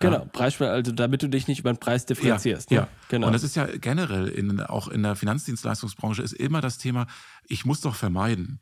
Genau, 0.00 0.18
ja. 0.18 0.24
Preisspirale, 0.24 0.74
also 0.74 0.92
damit 0.92 1.22
du 1.22 1.28
dich 1.28 1.46
nicht 1.46 1.60
über 1.60 1.72
den 1.72 1.78
Preis 1.78 2.04
differenzierst. 2.06 2.70
Ja, 2.70 2.82
ne? 2.82 2.86
ja. 2.86 2.92
genau. 3.08 3.26
Und 3.28 3.32
das 3.32 3.44
ist 3.44 3.54
ja 3.54 3.66
generell 3.66 4.28
in, 4.28 4.60
auch 4.60 4.88
in 4.88 5.02
der 5.02 5.16
Finanzdienstleistungsbranche 5.16 6.22
ist 6.22 6.32
immer 6.32 6.60
das 6.60 6.78
Thema, 6.78 7.06
ich 7.46 7.64
muss 7.64 7.80
doch 7.80 7.94
vermeiden, 7.94 8.60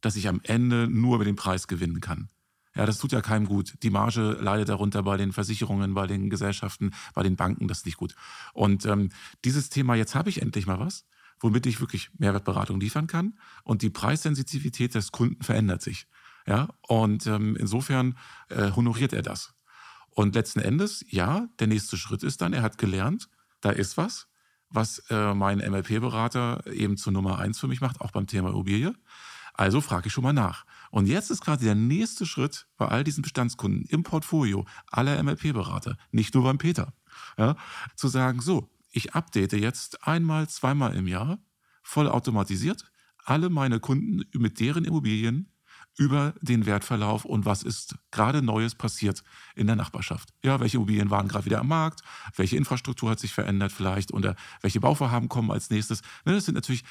dass 0.00 0.16
ich 0.16 0.28
am 0.28 0.40
Ende 0.44 0.88
nur 0.88 1.16
über 1.16 1.24
den 1.24 1.36
Preis 1.36 1.68
gewinnen 1.68 2.00
kann. 2.00 2.28
Ja, 2.74 2.86
das 2.86 2.98
tut 2.98 3.12
ja 3.12 3.20
keinem 3.20 3.46
gut. 3.46 3.74
Die 3.82 3.90
Marge 3.90 4.38
leidet 4.40 4.68
darunter 4.68 5.02
bei 5.02 5.16
den 5.16 5.32
Versicherungen, 5.32 5.92
bei 5.94 6.06
den 6.06 6.30
Gesellschaften, 6.30 6.92
bei 7.14 7.22
den 7.22 7.36
Banken, 7.36 7.66
das 7.66 7.78
ist 7.78 7.86
nicht 7.86 7.98
gut. 7.98 8.14
Und 8.54 8.86
ähm, 8.86 9.10
dieses 9.44 9.70
Thema, 9.70 9.96
jetzt 9.96 10.14
habe 10.14 10.30
ich 10.30 10.40
endlich 10.40 10.66
mal 10.66 10.78
was, 10.78 11.04
womit 11.40 11.66
ich 11.66 11.80
wirklich 11.80 12.10
Mehrwertberatung 12.18 12.80
liefern 12.80 13.06
kann 13.06 13.38
und 13.64 13.82
die 13.82 13.90
Preissensitivität 13.90 14.94
des 14.94 15.10
Kunden 15.10 15.42
verändert 15.42 15.82
sich. 15.82 16.06
Ja, 16.46 16.68
und 16.86 17.26
ähm, 17.26 17.56
insofern 17.56 18.16
äh, 18.48 18.70
honoriert 18.70 19.12
er 19.12 19.22
das. 19.22 19.52
Und 20.20 20.34
letzten 20.34 20.60
Endes, 20.60 21.02
ja, 21.08 21.48
der 21.60 21.66
nächste 21.66 21.96
Schritt 21.96 22.22
ist 22.22 22.42
dann, 22.42 22.52
er 22.52 22.60
hat 22.60 22.76
gelernt, 22.76 23.30
da 23.62 23.70
ist 23.70 23.96
was, 23.96 24.28
was 24.68 24.98
äh, 25.08 25.32
mein 25.32 25.60
MLP-Berater 25.60 26.62
eben 26.70 26.98
zur 26.98 27.14
Nummer 27.14 27.38
eins 27.38 27.58
für 27.58 27.68
mich 27.68 27.80
macht, 27.80 28.02
auch 28.02 28.10
beim 28.10 28.26
Thema 28.26 28.50
Immobilie. 28.50 28.94
Also 29.54 29.80
frage 29.80 30.08
ich 30.08 30.12
schon 30.12 30.24
mal 30.24 30.34
nach. 30.34 30.66
Und 30.90 31.06
jetzt 31.06 31.30
ist 31.30 31.40
gerade 31.40 31.64
der 31.64 31.74
nächste 31.74 32.26
Schritt 32.26 32.66
bei 32.76 32.86
all 32.86 33.02
diesen 33.02 33.22
Bestandskunden 33.22 33.86
im 33.86 34.02
Portfolio 34.02 34.66
aller 34.88 35.22
MLP-Berater, 35.22 35.96
nicht 36.10 36.34
nur 36.34 36.44
beim 36.44 36.58
Peter, 36.58 36.92
ja, 37.38 37.56
zu 37.96 38.08
sagen, 38.08 38.42
so, 38.42 38.68
ich 38.90 39.14
update 39.14 39.54
jetzt 39.54 40.06
einmal, 40.06 40.50
zweimal 40.50 40.94
im 40.96 41.06
Jahr, 41.06 41.38
voll 41.82 42.10
automatisiert, 42.10 42.92
alle 43.24 43.48
meine 43.48 43.80
Kunden 43.80 44.24
mit 44.38 44.60
deren 44.60 44.84
Immobilien 44.84 45.50
über 45.96 46.34
den 46.40 46.66
Wertverlauf 46.66 47.24
und 47.24 47.44
was 47.44 47.62
ist 47.62 47.96
gerade 48.10 48.42
Neues 48.42 48.74
passiert 48.74 49.22
in 49.54 49.66
der 49.66 49.76
Nachbarschaft. 49.76 50.30
Ja, 50.42 50.60
welche 50.60 50.76
Immobilien 50.76 51.10
waren 51.10 51.28
gerade 51.28 51.44
wieder 51.44 51.60
am 51.60 51.68
Markt, 51.68 52.02
welche 52.36 52.56
Infrastruktur 52.56 53.10
hat 53.10 53.20
sich 53.20 53.32
verändert 53.32 53.72
vielleicht 53.72 54.12
oder 54.12 54.36
welche 54.62 54.80
Bauvorhaben 54.80 55.28
kommen 55.28 55.50
als 55.50 55.70
nächstes. 55.70 56.02
Ne, 56.24 56.32
das 56.32 56.46
sind 56.46 56.54
natürlich 56.54 56.84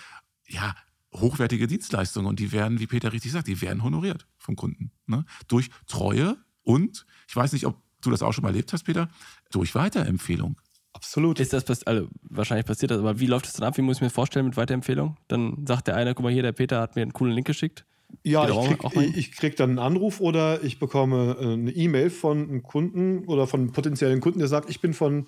ja 0.47 0.75
hochwertige 1.13 1.67
Dienstleistungen 1.67 2.27
und 2.27 2.39
die 2.39 2.51
werden, 2.51 2.79
wie 2.79 2.87
Peter 2.87 3.11
richtig 3.11 3.31
sagt, 3.31 3.47
die 3.47 3.61
werden 3.61 3.83
honoriert 3.83 4.27
vom 4.37 4.55
Kunden. 4.55 4.91
Ne? 5.07 5.25
Durch 5.47 5.69
Treue 5.87 6.37
und, 6.63 7.05
ich 7.27 7.35
weiß 7.35 7.53
nicht, 7.53 7.65
ob 7.65 7.81
du 8.01 8.11
das 8.11 8.21
auch 8.21 8.33
schon 8.33 8.43
mal 8.43 8.49
erlebt 8.49 8.73
hast, 8.73 8.83
Peter, 8.83 9.09
durch 9.51 9.75
Weiterempfehlung. 9.75 10.59
Absolut. 10.93 11.39
Ist 11.39 11.53
das 11.53 11.83
also 11.83 12.07
wahrscheinlich 12.23 12.65
passiert 12.65 12.91
das, 12.91 12.99
aber 12.99 13.19
wie 13.19 13.27
läuft 13.27 13.45
das 13.45 13.53
dann 13.53 13.67
ab? 13.67 13.77
Wie 13.77 13.81
muss 13.81 13.97
ich 13.97 14.01
mir 14.01 14.09
vorstellen 14.09 14.45
mit 14.45 14.57
Weiterempfehlung? 14.57 15.17
Dann 15.27 15.65
sagt 15.67 15.87
der 15.87 15.95
eine, 15.95 16.13
guck 16.15 16.23
mal 16.23 16.31
hier, 16.31 16.43
der 16.43 16.51
Peter 16.51 16.81
hat 16.81 16.95
mir 16.95 17.03
einen 17.03 17.13
coolen 17.13 17.33
Link 17.33 17.47
geschickt. 17.47 17.85
Ja, 18.23 18.49
ich 18.49 18.77
krieg, 18.77 19.17
ich 19.17 19.31
krieg, 19.31 19.55
dann 19.55 19.71
einen 19.71 19.79
Anruf 19.79 20.19
oder 20.19 20.63
ich 20.63 20.79
bekomme 20.79 21.37
äh, 21.39 21.53
eine 21.53 21.71
E-Mail 21.71 22.09
von 22.09 22.49
einem 22.49 22.63
Kunden 22.63 23.25
oder 23.25 23.47
von 23.47 23.61
einem 23.61 23.71
potenziellen 23.71 24.19
Kunden, 24.19 24.39
der 24.39 24.47
sagt, 24.47 24.69
ich 24.69 24.81
bin 24.81 24.93
von 24.93 25.27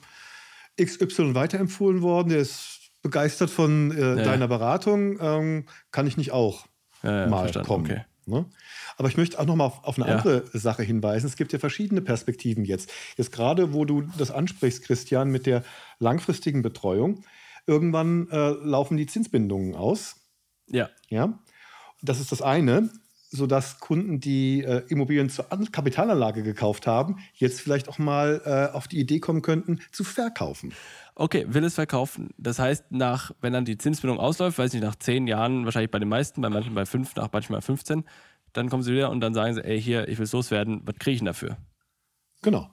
XY 0.82 1.36
weiterempfohlen 1.36 2.02
worden, 2.02 2.30
der 2.30 2.40
ist 2.40 2.92
begeistert 3.02 3.50
von 3.50 3.92
äh, 3.92 4.18
ja, 4.18 4.24
deiner 4.24 4.48
Beratung, 4.48 5.18
ähm, 5.22 5.66
kann 5.92 6.08
ich 6.08 6.18
nicht 6.18 6.32
auch 6.32 6.66
ja, 7.04 7.28
mal 7.28 7.44
verstanden. 7.44 7.68
kommen. 7.68 7.86
Okay. 7.86 8.02
Ne? 8.26 8.46
Aber 8.98 9.08
ich 9.08 9.18
möchte 9.18 9.40
auch 9.40 9.46
noch 9.46 9.56
mal 9.56 9.66
auf, 9.66 9.84
auf 9.84 9.98
eine 9.98 10.06
andere 10.06 10.46
Sache 10.54 10.84
hinweisen. 10.84 11.26
Es 11.26 11.36
gibt 11.36 11.54
ja 11.54 11.60
verschiedene 11.60 12.02
Perspektiven 12.02 12.66
jetzt. 12.66 12.92
Jetzt 13.18 13.32
gerade, 13.32 13.74
wo 13.74 13.86
du 13.86 14.04
das 14.18 14.32
ansprichst, 14.32 14.84
Christian, 14.84 15.32
mit 15.32 15.46
der 15.46 15.64
langfristigen 16.00 16.62
Betreuung. 16.62 17.24
irgendwann 17.66 18.30
äh, 18.30 18.50
laufen 18.50 18.98
die 18.98 19.08
Zinsbindungen 19.08 19.76
aus. 19.76 20.18
Ja. 20.68 20.90
Ja. 21.10 21.40
Das 22.02 22.20
ist 22.20 22.32
das 22.32 22.42
eine, 22.42 22.90
sodass 23.30 23.80
Kunden, 23.80 24.20
die 24.20 24.64
äh, 24.64 24.84
Immobilien 24.90 25.30
zur 25.30 25.46
Kapitalanlage 25.72 26.44
gekauft 26.44 26.86
haben, 26.86 27.18
jetzt 27.34 27.62
vielleicht 27.62 27.88
auch 27.88 27.98
mal 27.98 28.42
äh, 28.46 28.76
auf 28.76 28.88
die 28.88 29.00
Idee 29.00 29.20
kommen 29.20 29.42
könnten, 29.42 29.80
zu 29.92 30.04
verkaufen. 30.04 30.74
Okay, 31.16 31.46
will 31.48 31.64
es 31.64 31.76
verkaufen. 31.76 32.32
Das 32.38 32.60
heißt, 32.60 32.92
nach, 32.92 33.32
wenn 33.42 33.54
dann 33.54 33.66
die 33.66 33.78
Zinsbindung 33.78 34.20
ausläuft, 34.20 34.58
weiß 34.58 34.74
nicht, 34.74 34.84
nach 34.84 34.96
zehn 34.96 35.28
Jahren, 35.28 35.66
wahrscheinlich 35.66 35.92
bei 35.92 36.00
den 36.00 36.10
meisten, 36.10 36.42
bei 36.42 36.50
manchen 36.50 36.74
bei 36.74 36.86
fünf, 36.86 37.16
nach 37.16 37.30
manchmal 37.32 37.60
bei 37.60 37.66
15, 37.66 38.04
dann 38.54 38.70
kommen 38.70 38.84
sie 38.84 38.92
wieder 38.92 39.10
und 39.10 39.22
dann 39.22 39.34
sagen 39.34 39.54
sie, 39.56 39.64
ey, 39.64 39.82
hier, 39.82 40.08
ich 40.08 40.18
will 40.18 40.26
es 40.26 40.34
loswerden, 40.34 40.82
was 40.86 40.96
kriege 40.96 41.14
ich 41.14 41.20
denn 41.20 41.26
dafür? 41.26 41.58
Genau. 42.42 42.70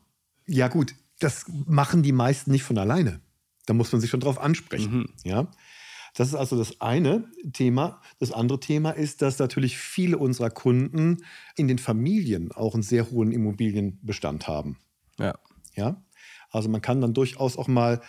Ja, 0.46 0.68
gut, 0.68 0.94
das 1.20 1.44
machen 1.66 2.02
die 2.02 2.12
meisten 2.12 2.50
nicht 2.50 2.64
von 2.64 2.78
alleine. 2.78 3.20
Da 3.66 3.74
muss 3.74 3.92
man 3.92 4.00
sich 4.00 4.10
schon 4.10 4.20
drauf 4.20 4.40
ansprechen. 4.40 4.98
Mhm. 4.98 5.08
Ja. 5.24 5.46
Das 6.18 6.26
ist 6.26 6.34
also 6.34 6.58
das 6.58 6.80
eine 6.80 7.30
Thema. 7.52 8.02
Das 8.18 8.32
andere 8.32 8.58
Thema 8.58 8.90
ist, 8.90 9.22
dass 9.22 9.38
natürlich 9.38 9.78
viele 9.78 10.18
unserer 10.18 10.50
Kunden 10.50 11.18
in 11.54 11.68
den 11.68 11.78
Familien 11.78 12.50
auch 12.50 12.74
einen 12.74 12.82
sehr 12.82 13.12
hohen 13.12 13.30
Immobilienbestand 13.30 14.48
haben. 14.48 14.80
Ja. 15.20 15.38
Ja. 15.76 16.02
Also 16.50 16.68
man 16.70 16.82
kann 16.82 17.00
dann 17.00 17.14
durchaus 17.14 17.56
auch 17.56 17.68
mal 17.68 18.00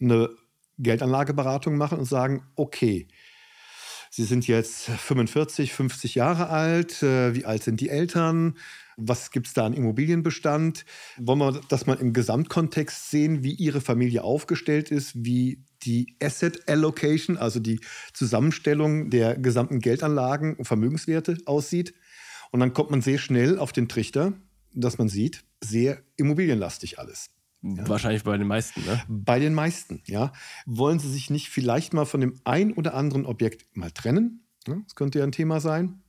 eine 0.00 0.30
Geldanlageberatung 0.78 1.76
machen 1.76 1.98
und 1.98 2.04
sagen, 2.04 2.46
okay, 2.54 3.08
Sie 4.10 4.24
sind 4.24 4.46
jetzt 4.46 4.84
45, 4.84 5.72
50 5.72 6.14
Jahre 6.14 6.50
alt. 6.50 7.02
Äh, 7.02 7.34
wie 7.34 7.44
alt 7.44 7.64
sind 7.64 7.80
die 7.80 7.88
Eltern? 7.88 8.56
Was 8.96 9.32
gibt 9.32 9.48
es 9.48 9.52
da 9.52 9.66
an 9.66 9.74
Immobilienbestand? 9.74 10.84
Wollen 11.18 11.40
wir 11.40 11.60
das 11.68 11.86
mal 11.86 11.98
im 11.98 12.12
Gesamtkontext 12.12 13.10
sehen, 13.10 13.42
wie 13.42 13.52
Ihre 13.52 13.80
Familie 13.80 14.22
aufgestellt 14.22 14.90
ist, 14.90 15.24
wie 15.24 15.64
die 15.82 16.16
Asset 16.22 16.68
Allocation, 16.68 17.36
also 17.36 17.60
die 17.60 17.80
Zusammenstellung 18.12 19.10
der 19.10 19.36
gesamten 19.36 19.80
Geldanlagen 19.80 20.56
und 20.56 20.64
Vermögenswerte 20.64 21.38
aussieht? 21.46 21.94
Und 22.50 22.60
dann 22.60 22.72
kommt 22.72 22.90
man 22.90 23.02
sehr 23.02 23.18
schnell 23.18 23.58
auf 23.58 23.72
den 23.72 23.88
Trichter, 23.88 24.32
dass 24.72 24.98
man 24.98 25.08
sieht, 25.08 25.44
sehr 25.62 26.02
immobilienlastig 26.16 26.98
alles. 26.98 27.30
Ja. 27.62 27.88
Wahrscheinlich 27.88 28.22
bei 28.22 28.36
den 28.38 28.46
meisten, 28.46 28.84
ne? 28.84 29.02
Bei 29.08 29.40
den 29.40 29.52
meisten, 29.52 30.00
ja. 30.06 30.32
Wollen 30.64 31.00
Sie 31.00 31.10
sich 31.10 31.28
nicht 31.28 31.48
vielleicht 31.48 31.92
mal 31.92 32.04
von 32.04 32.20
dem 32.20 32.40
ein 32.44 32.72
oder 32.72 32.94
anderen 32.94 33.26
Objekt 33.26 33.76
mal 33.76 33.90
trennen? 33.90 34.46
Das 34.64 34.94
könnte 34.94 35.18
ja 35.18 35.24
ein 35.24 35.32
Thema 35.32 35.60
sein. 35.60 36.02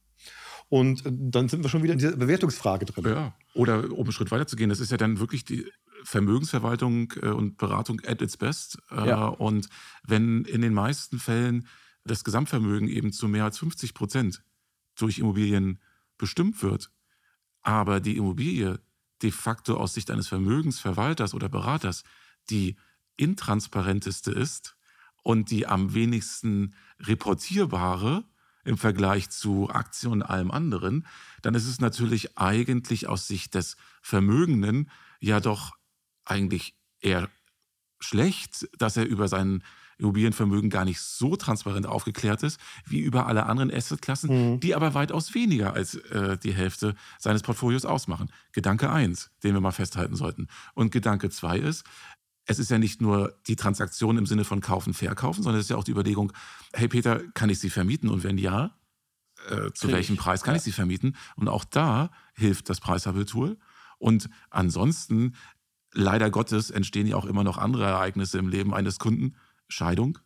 Und 0.69 1.05
äh, 1.05 1.11
dann 1.11 1.49
sind 1.49 1.63
wir 1.63 1.69
schon 1.69 1.81
wieder 1.81 1.93
in 1.93 1.99
dieser 1.99 2.15
Bewertungsfrage 2.15 2.85
drin. 2.85 3.05
Ja, 3.05 3.35
oder 3.55 3.91
um 3.91 4.03
einen 4.03 4.11
Schritt 4.11 4.31
weiter 4.31 4.45
zu 4.45 4.55
gehen, 4.55 4.69
das 4.69 4.79
ist 4.79 4.91
ja 4.91 4.97
dann 4.97 5.19
wirklich 5.19 5.43
die 5.43 5.65
Vermögensverwaltung 6.03 7.13
äh, 7.21 7.29
und 7.29 7.57
Beratung 7.57 8.01
at 8.05 8.21
its 8.21 8.37
best. 8.37 8.79
Äh, 8.91 9.09
ja. 9.09 9.27
Und 9.27 9.69
wenn 10.03 10.45
in 10.45 10.61
den 10.61 10.73
meisten 10.73 11.19
Fällen 11.19 11.67
das 12.03 12.23
Gesamtvermögen 12.23 12.87
eben 12.87 13.11
zu 13.11 13.27
mehr 13.27 13.43
als 13.43 13.59
50 13.59 13.93
Prozent 13.93 14.43
durch 14.95 15.19
Immobilien 15.19 15.79
bestimmt 16.17 16.61
wird, 16.63 16.91
aber 17.61 17.99
die 17.99 18.17
Immobilie 18.17 18.79
de 19.21 19.31
facto 19.31 19.77
aus 19.77 19.93
Sicht 19.93 20.11
eines 20.11 20.27
Vermögensverwalters 20.27 21.33
oder 21.33 21.49
Beraters 21.49 22.03
die 22.49 22.77
intransparenteste 23.17 24.31
ist 24.31 24.77
und 25.23 25.51
die 25.51 25.67
am 25.67 25.93
wenigsten 25.93 26.73
reportierbare 26.99 28.23
im 28.63 28.77
Vergleich 28.77 29.29
zu 29.29 29.69
Aktien 29.69 30.11
und 30.11 30.21
allem 30.21 30.51
anderen, 30.51 31.05
dann 31.41 31.55
ist 31.55 31.67
es 31.67 31.79
natürlich 31.79 32.37
eigentlich 32.37 33.07
aus 33.07 33.27
Sicht 33.27 33.55
des 33.55 33.77
Vermögenden 34.01 34.89
ja 35.19 35.39
doch 35.39 35.78
eigentlich 36.29 36.75
eher 37.01 37.29
schlecht, 37.99 38.67
dass 38.77 38.97
er 38.97 39.05
über 39.05 39.27
sein 39.27 39.63
Immobilienvermögen 39.97 40.69
gar 40.69 40.85
nicht 40.85 41.01
so 41.01 41.35
transparent 41.35 41.85
aufgeklärt 41.85 42.41
ist 42.43 42.59
wie 42.85 42.99
über 42.99 43.27
alle 43.27 43.45
anderen 43.45 43.71
Assetklassen, 43.71 44.53
mhm. 44.53 44.59
die 44.61 44.73
aber 44.73 44.93
weitaus 44.93 45.33
weniger 45.35 45.73
als 45.73 45.95
äh, 45.95 46.37
die 46.37 46.53
Hälfte 46.53 46.95
seines 47.19 47.41
Portfolios 47.41 47.83
ausmachen. 47.83 48.31
Gedanke 48.53 48.89
eins, 48.89 49.29
den 49.43 49.53
wir 49.53 49.61
mal 49.61 49.71
festhalten 49.71 50.15
sollten. 50.15 50.47
Und 50.73 50.91
Gedanke 50.91 51.29
zwei 51.29 51.59
ist, 51.59 51.83
es 52.45 52.59
ist 52.59 52.71
ja 52.71 52.79
nicht 52.79 53.01
nur 53.01 53.37
die 53.47 53.57
Transaktion 53.57 54.17
im 54.17 54.25
Sinne 54.25 54.43
von 54.43 54.61
kaufen, 54.61 54.93
verkaufen, 54.93 55.43
sondern 55.43 55.59
es 55.59 55.65
ist 55.65 55.69
ja 55.69 55.77
auch 55.77 55.83
die 55.83 55.91
Überlegung, 55.91 56.33
hey 56.73 56.87
Peter, 56.87 57.21
kann 57.33 57.49
ich 57.49 57.59
sie 57.59 57.69
vermieten? 57.69 58.09
Und 58.09 58.23
wenn 58.23 58.37
ja, 58.37 58.75
äh, 59.49 59.71
zu 59.73 59.87
Krieg. 59.87 59.97
welchem 59.97 60.17
Preis 60.17 60.43
kann 60.43 60.55
ja. 60.55 60.57
ich 60.57 60.63
sie 60.63 60.71
vermieten? 60.71 61.15
Und 61.35 61.47
auch 61.47 61.63
da 61.63 62.09
hilft 62.33 62.69
das 62.69 62.79
Preishabel-Tool. 62.79 63.57
Und 63.99 64.29
ansonsten, 64.49 65.35
leider 65.93 66.29
Gottes, 66.29 66.71
entstehen 66.71 67.07
ja 67.07 67.15
auch 67.15 67.25
immer 67.25 67.43
noch 67.43 67.57
andere 67.57 67.85
Ereignisse 67.85 68.37
im 68.37 68.49
Leben 68.49 68.73
eines 68.73 68.99
Kunden. 68.99 69.35
Scheidung. 69.67 70.17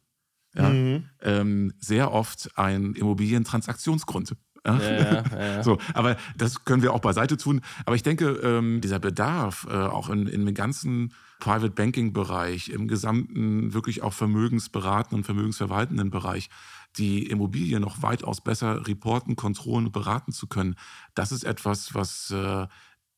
Ja, 0.56 0.70
mhm. 0.70 1.06
ähm, 1.22 1.74
sehr 1.80 2.12
oft 2.12 2.52
ein 2.58 2.94
Immobilientransaktionsgrund. 2.94 4.36
Ja, 4.66 4.80
ja, 4.80 5.24
ja, 5.24 5.64
so, 5.64 5.78
aber 5.94 6.16
das 6.38 6.64
können 6.64 6.82
wir 6.84 6.94
auch 6.94 7.02
beiseite 7.02 7.38
tun. 7.38 7.62
Aber 7.86 7.96
ich 7.96 8.04
denke, 8.04 8.30
ähm, 8.44 8.80
dieser 8.80 9.00
Bedarf, 9.00 9.68
äh, 9.70 9.74
auch 9.74 10.10
in, 10.10 10.28
in 10.28 10.46
dem 10.46 10.56
ganzen 10.56 11.14
Private 11.40 11.72
Banking 11.72 12.14
Bereich, 12.14 12.70
im 12.70 12.88
gesamten 12.88 13.74
wirklich 13.74 14.04
auch 14.04 14.14
vermögensberatenden 14.14 15.20
und 15.20 15.24
vermögensverwaltenden 15.26 16.12
Bereich, 16.12 16.50
die 16.98 17.28
Immobilie 17.28 17.80
noch 17.80 18.02
weitaus 18.02 18.42
besser 18.42 18.88
reporten, 18.88 19.36
kontrollen 19.36 19.88
und 19.88 19.92
beraten 19.92 20.32
zu 20.32 20.48
können, 20.48 20.76
das 21.16 21.32
ist 21.32 21.44
etwas, 21.44 21.94
was 21.96 22.32
äh, 22.32 22.68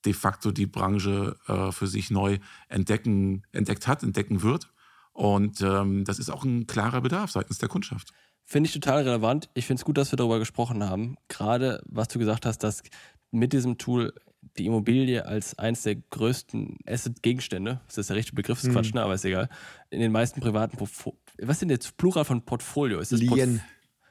de 0.05 0.13
facto 0.13 0.51
die 0.51 0.67
Branche 0.67 1.35
äh, 1.47 1.71
für 1.71 1.87
sich 1.87 2.11
neu 2.11 2.39
entdecken, 2.69 3.43
entdeckt 3.51 3.87
hat, 3.87 4.03
entdecken 4.03 4.41
wird. 4.41 4.71
Und 5.13 5.61
ähm, 5.61 6.03
das 6.05 6.19
ist 6.19 6.29
auch 6.29 6.43
ein 6.43 6.67
klarer 6.67 7.01
Bedarf 7.01 7.31
seitens 7.31 7.57
der 7.57 7.69
Kundschaft. 7.69 8.13
Finde 8.43 8.67
ich 8.67 8.73
total 8.73 9.03
relevant. 9.03 9.49
Ich 9.53 9.65
finde 9.65 9.79
es 9.79 9.85
gut, 9.85 9.97
dass 9.97 10.11
wir 10.11 10.17
darüber 10.17 10.39
gesprochen 10.39 10.83
haben. 10.83 11.15
Gerade 11.29 11.81
was 11.85 12.09
du 12.09 12.19
gesagt 12.19 12.45
hast, 12.45 12.59
dass 12.59 12.83
mit 13.31 13.53
diesem 13.53 13.77
Tool 13.77 14.13
die 14.57 14.67
Immobilie 14.67 15.25
als 15.25 15.57
eines 15.57 15.81
der 15.81 15.95
größten 15.95 16.77
Asset-Gegenstände, 16.85 17.81
das 17.87 17.97
ist 17.97 18.09
der 18.09 18.17
richtige 18.17 18.35
Begriff, 18.35 18.59
ist 18.59 18.69
mhm. 18.69 18.73
Quatsch, 18.73 18.93
ne? 18.93 19.01
aber 19.01 19.15
ist 19.15 19.25
egal, 19.25 19.49
in 19.89 19.99
den 19.99 20.11
meisten 20.11 20.39
privaten, 20.39 20.77
Portfolio, 20.77 21.17
was 21.41 21.55
ist 21.55 21.61
denn 21.63 21.69
jetzt 21.69 21.97
Plural 21.97 22.25
von 22.25 22.43
Portfolio? 22.43 22.99
Ist 22.99 23.11
das 23.11 23.19
Lien. 23.19 23.61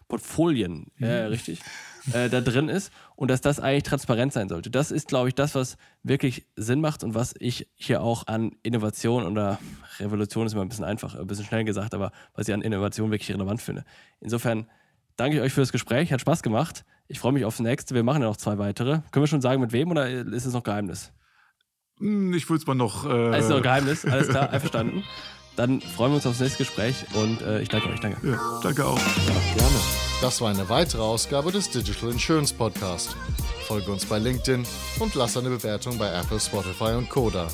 Portfolien, 0.09 0.91
mhm. 0.97 1.07
ja, 1.07 1.27
richtig, 1.27 1.61
äh, 2.13 2.29
da 2.29 2.41
drin 2.41 2.69
ist 2.69 2.93
und 3.17 3.31
dass 3.31 3.41
das 3.41 3.61
eigentlich 3.61 3.85
transparent 3.85 4.33
sein 4.33 4.49
sollte. 4.49 4.71
Das 4.71 4.91
ist, 4.91 5.09
glaube 5.09 5.29
ich, 5.29 5.35
das, 5.35 5.55
was 5.55 5.77
wirklich 6.03 6.47
Sinn 6.57 6.81
macht 6.81 7.05
und 7.05 7.15
was 7.15 7.35
ich 7.39 7.69
hier 7.75 8.03
auch 8.03 8.27
an 8.27 8.53
Innovation 8.63 9.27
oder 9.27 9.59
Revolution 9.99 10.47
ist 10.47 10.53
immer 10.53 10.63
ein 10.63 10.69
bisschen 10.69 10.85
einfach, 10.85 11.15
ein 11.15 11.27
bisschen 11.27 11.47
schnell 11.47 11.65
gesagt, 11.65 11.95
aber 11.95 12.13
was 12.35 12.49
ich 12.49 12.55
an 12.55 12.63
Innovation 12.63 13.11
wirklich 13.11 13.33
relevant 13.33 13.63
finde. 13.63 13.85
Insofern 14.21 14.67
danke 15.17 15.37
ich 15.37 15.43
euch 15.43 15.53
für 15.53 15.61
das 15.61 15.73
Gespräch, 15.73 16.13
hat 16.13 16.21
Spaß 16.21 16.43
gemacht. 16.43 16.85
Ich 17.07 17.19
freue 17.19 17.33
mich 17.33 17.45
aufs 17.45 17.61
nächste. 17.61 17.95
Wir 17.95 18.03
machen 18.03 18.23
ja 18.23 18.29
noch 18.29 18.37
zwei 18.37 18.59
weitere. 18.59 19.01
Können 19.11 19.23
wir 19.23 19.27
schon 19.27 19.43
sagen, 19.43 19.61
mit 19.61 19.73
wem 19.73 19.91
oder 19.91 20.09
ist 20.09 20.47
es 20.47 20.55
noch 20.55 20.63
Geheimnis? 20.63 21.13
Hm, 21.99 22.33
ich 22.35 22.49
würde 22.49 22.61
es 22.61 22.67
mal 22.67 22.75
noch. 22.75 23.05
Äh 23.09 23.39
ist 23.39 23.51
noch 23.51 23.63
Geheimnis, 23.63 24.05
alles 24.05 24.29
klar, 24.29 24.51
einverstanden. 24.51 25.05
Dann 25.57 25.81
freuen 25.81 26.13
wir 26.13 26.17
uns 26.17 26.27
aufs 26.27 26.41
nächste 26.41 26.59
Gespräch 26.59 27.05
und 27.15 27.41
äh, 27.43 27.61
ich 27.61 27.69
danke 27.69 27.89
euch. 27.89 28.01
Danke. 28.01 28.27
Ja, 28.27 28.61
danke 28.63 28.85
auch. 28.85 28.99
Ja, 28.99 29.55
gerne. 29.57 29.77
Das 30.21 30.41
war 30.41 30.51
eine 30.51 30.69
weitere 30.69 31.03
Ausgabe 31.03 31.53
des 31.53 31.71
Digital 31.71 32.11
Insurance 32.11 32.53
Podcast. 32.53 33.17
Folge 33.67 33.93
uns 33.93 34.05
bei 34.05 34.19
LinkedIn 34.19 34.67
und 34.99 35.15
lass 35.15 35.37
eine 35.37 35.51
Bewertung 35.51 35.97
bei 35.99 36.13
Apple, 36.13 36.41
Spotify 36.41 36.93
und 36.97 37.09
Koda. 37.09 37.49